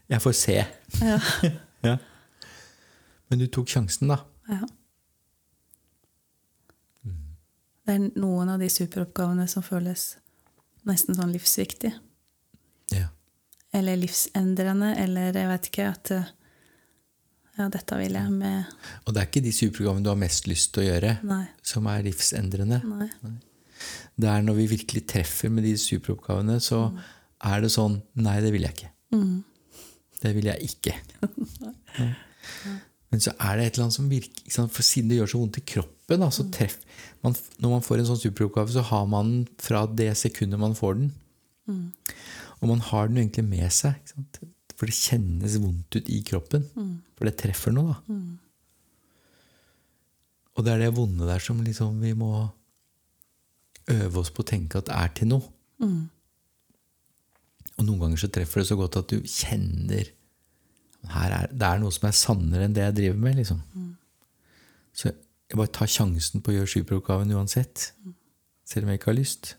[0.10, 0.58] Jeg får se.
[1.02, 1.20] Ja.
[1.84, 1.98] Ja.
[3.28, 4.22] Men du tok sjansen, da.
[4.48, 4.62] ja.
[7.84, 10.14] Det er noen av de superoppgavene som føles
[10.88, 11.91] nesten sånn livsviktig.
[12.96, 13.10] Ja.
[13.76, 16.32] Eller livsendrende, eller jeg vet ikke at eh,
[17.58, 18.72] Ja, dette vil jeg med
[19.06, 21.44] Og det er ikke de superoppgavene du har mest lyst til å gjøre, Nei.
[21.62, 22.80] som er livsendrende.
[22.88, 23.10] Nei.
[24.20, 26.86] Det er når vi virkelig treffer med de superoppgavene, så
[27.44, 28.92] er det sånn Nei, det vil jeg ikke.
[29.16, 29.44] Mm.
[30.24, 30.98] Det vil jeg ikke.
[31.94, 32.08] Ja.
[33.14, 34.64] Men så er det et eller annet som virker?
[34.74, 36.80] For siden det gjør så vondt i kroppen altså treff,
[37.22, 40.74] man, Når man får en sånn superoppgave, så har man den fra det sekundet man
[40.76, 41.12] får den.
[42.60, 43.96] Og man har den egentlig med seg.
[44.74, 46.66] For det kjennes vondt ut i kroppen.
[47.14, 48.18] For det treffer noe, da.
[50.58, 52.34] Og det er det vonde der som liksom vi må
[53.92, 55.48] øve oss på å tenke at det er til noe.
[55.84, 56.04] Mm.
[57.74, 60.12] Og noen ganger så treffer det så godt at du kjenner
[61.12, 63.36] her er, Det er noe som er sannere enn det jeg driver med.
[63.42, 63.60] liksom.
[64.96, 67.90] Så jeg bare tar sjansen på å gjøre superoppgaven uansett.
[68.64, 69.56] Selv om jeg ikke har lyst.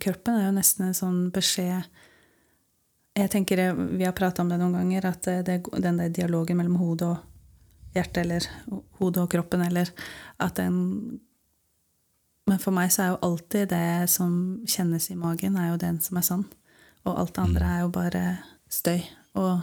[0.00, 1.86] Kroppen er jo nesten en sånn beskjed
[3.16, 3.60] Jeg tenker,
[3.96, 7.08] Vi har prata om det noen ganger, at det, det, den der dialogen mellom hodet
[7.08, 7.18] og
[7.92, 8.46] hjertet, eller
[9.00, 9.90] hodet og kroppen, eller
[10.40, 11.20] at den
[12.50, 14.32] Men for meg så er jo alltid det som
[14.68, 16.46] kjennes i magen, er jo den som er sann.
[17.06, 18.22] Og alt det andre er jo bare
[18.70, 18.98] støy.
[19.38, 19.60] Og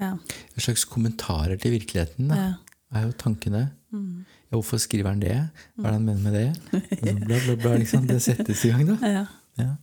[0.00, 0.14] ja.
[0.16, 2.54] En slags kommentarer til virkeligheten da, ja.
[2.96, 3.66] er jo tankene.
[3.92, 5.36] Ja, hvorfor skriver han det?
[5.76, 6.80] Hva er det han mener med det?
[7.26, 8.06] Bla, bla, bla, liksom.
[8.08, 8.96] Det settes i gang, da.
[9.06, 9.24] ja.
[9.60, 9.74] Ja.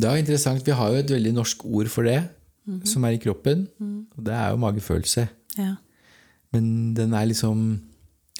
[0.00, 0.64] Det er interessant.
[0.64, 2.22] Vi har jo et veldig norsk ord for det,
[2.86, 3.66] som er i kroppen.
[4.16, 5.28] Og det er jo magefølelse.
[5.58, 5.74] ja.
[6.50, 7.58] Men den er liksom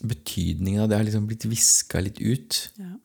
[0.00, 2.60] Betydningen av det har liksom blitt viska litt ut.
[2.80, 2.96] ja.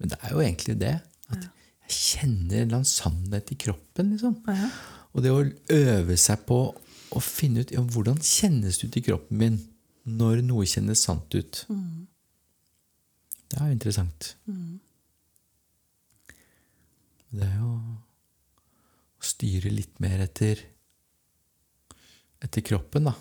[0.00, 0.94] Men det er jo egentlig det.
[1.28, 4.14] At jeg kjenner en eller annen sannhet i kroppen.
[4.14, 4.38] liksom.
[4.48, 4.70] ja.
[5.12, 5.42] Og det å
[5.74, 6.60] øve seg på
[7.10, 9.58] å finne ut ja, hvordan kjennes det ut i kroppen min
[10.08, 11.64] når noe kjennes sant ut.
[13.50, 14.30] Det er jo interessant.
[17.30, 17.74] Det er jo
[19.20, 20.62] å styre litt mer etter,
[22.40, 23.14] etter kroppen, da.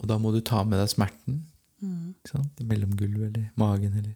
[0.00, 1.42] Og da må du ta med deg smerten.
[1.80, 2.60] Ikke sant?
[2.68, 4.14] Mellom gulvet eller magen eller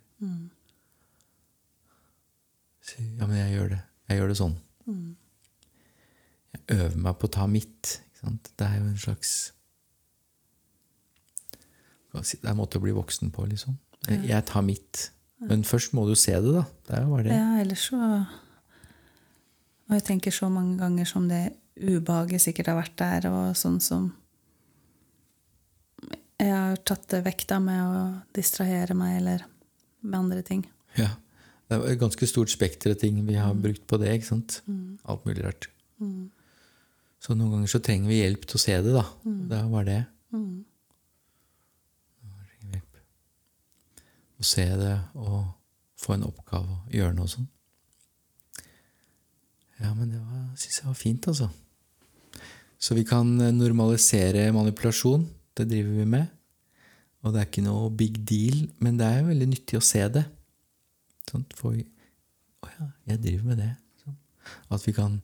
[2.84, 3.80] Si ja, men jeg gjør det.
[4.08, 4.56] Jeg gjør det sånn.
[6.54, 7.94] Jeg øver meg på å ta mitt.
[8.10, 8.50] Ikke sant?
[8.56, 9.30] Det er jo en slags
[12.14, 13.78] Det er en måte å bli voksen på, liksom.
[14.06, 15.10] Jeg, jeg tar mitt.
[15.48, 16.64] Men først må du se det, da.
[16.86, 17.32] Det er jo bare det.
[17.34, 17.98] Ja, ellers så
[19.84, 23.80] Og jeg tenker så mange ganger som det ubehaget sikkert har vært der, og sånn
[23.82, 24.12] som
[26.42, 28.00] Jeg har tatt det vekk da med å
[28.34, 29.44] distrahere meg eller
[30.02, 30.64] med andre ting.
[30.98, 31.12] Ja.
[31.64, 34.10] Det er et ganske stort spekter av ting vi har brukt på det.
[34.18, 34.58] ikke sant?
[35.08, 35.70] Alt mulig rart.
[37.24, 39.04] Så noen ganger så trenger vi hjelp til å se det, da.
[39.48, 40.00] Det var det.
[42.68, 42.98] Hjelp.
[44.40, 45.38] Å se det og
[46.04, 47.48] få en oppgave og gjøre noe sånn.
[49.80, 50.20] Ja, men det
[50.60, 51.48] syns jeg var fint, altså.
[52.78, 55.24] Så vi kan eh, normalisere manipulasjon.
[55.54, 56.32] Det driver vi med.
[57.24, 60.02] Og det er ikke noe big deal, men det er jo veldig nyttig å se
[60.12, 60.24] det.
[61.30, 61.76] Sånn, for
[62.64, 63.70] Å ja, jeg driver med det.
[64.00, 64.16] Sånn.
[64.72, 65.18] At vi kan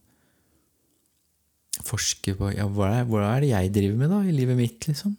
[1.87, 4.85] forske på ja, hva, er, hva er det jeg driver med da i livet mitt,
[4.89, 5.15] liksom?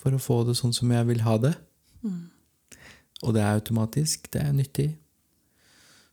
[0.00, 1.52] For å få det sånn som jeg vil ha det.
[3.26, 4.30] Og det er automatisk.
[4.32, 4.88] Det er nyttig.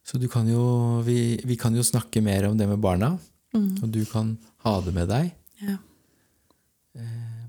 [0.05, 0.63] Så du kan jo,
[1.05, 3.13] vi, vi kan jo snakke mer om det med barna.
[3.83, 4.35] Og du kan
[4.65, 5.31] ha det med deg.
[5.63, 5.77] Ja.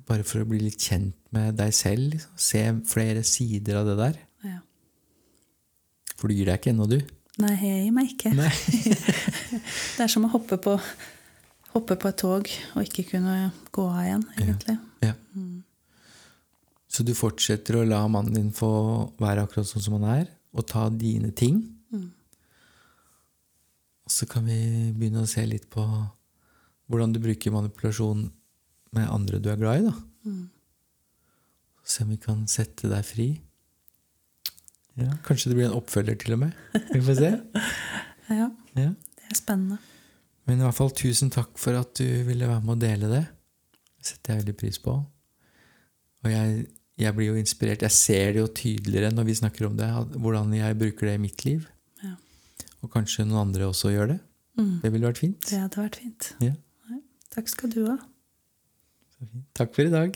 [0.07, 2.12] Bare for å bli litt kjent med deg selv.
[2.14, 2.32] Liksom.
[2.38, 4.18] Se flere sider av det der.
[4.46, 4.61] ja.
[6.16, 7.00] For du gir deg ikke ennå, du.
[7.42, 8.30] Nei, jeg gir meg ikke.
[8.32, 8.52] Nei.
[9.96, 10.72] Det er som å hoppe på,
[11.74, 14.76] hoppe på et tog og ikke kunne gå av igjen, egentlig.
[15.04, 15.12] Ja.
[16.88, 18.70] Så du fortsetter å la mannen din få
[19.20, 21.59] være akkurat sånn som han er, og ta dine ting.
[24.07, 24.57] Og så kan vi
[24.96, 25.82] begynne å se litt på
[26.86, 28.28] hvordan du bruker manipulasjon
[28.93, 29.89] med andre du er glad i.
[29.91, 30.37] da.
[31.87, 33.26] Se om vi kan sette deg fri.
[34.97, 36.55] Ja, Kanskje det blir en oppfølger, til og med.
[36.95, 37.28] Vi får se.
[38.32, 38.89] Ja, Ja.
[39.20, 39.76] det er spennende.
[40.47, 43.20] Men i hvert fall tusen takk for at du ville være med å dele det.
[43.99, 44.95] Det setter jeg veldig pris på.
[46.24, 46.64] Og jeg,
[47.03, 47.82] jeg blir jo inspirert.
[47.84, 51.22] Jeg ser det jo tydeligere når vi snakker om det, hvordan jeg bruker det i
[51.26, 51.66] mitt liv.
[52.03, 52.14] Ja.
[52.80, 54.18] Og kanskje noen andre også gjør det.
[54.57, 54.72] Mm.
[54.80, 55.41] Det ville vært fint.
[55.51, 56.30] Det hadde vært fint.
[56.41, 56.55] Ja.
[57.37, 57.99] Takk skal du ha.
[59.54, 60.12] Takk for i dag.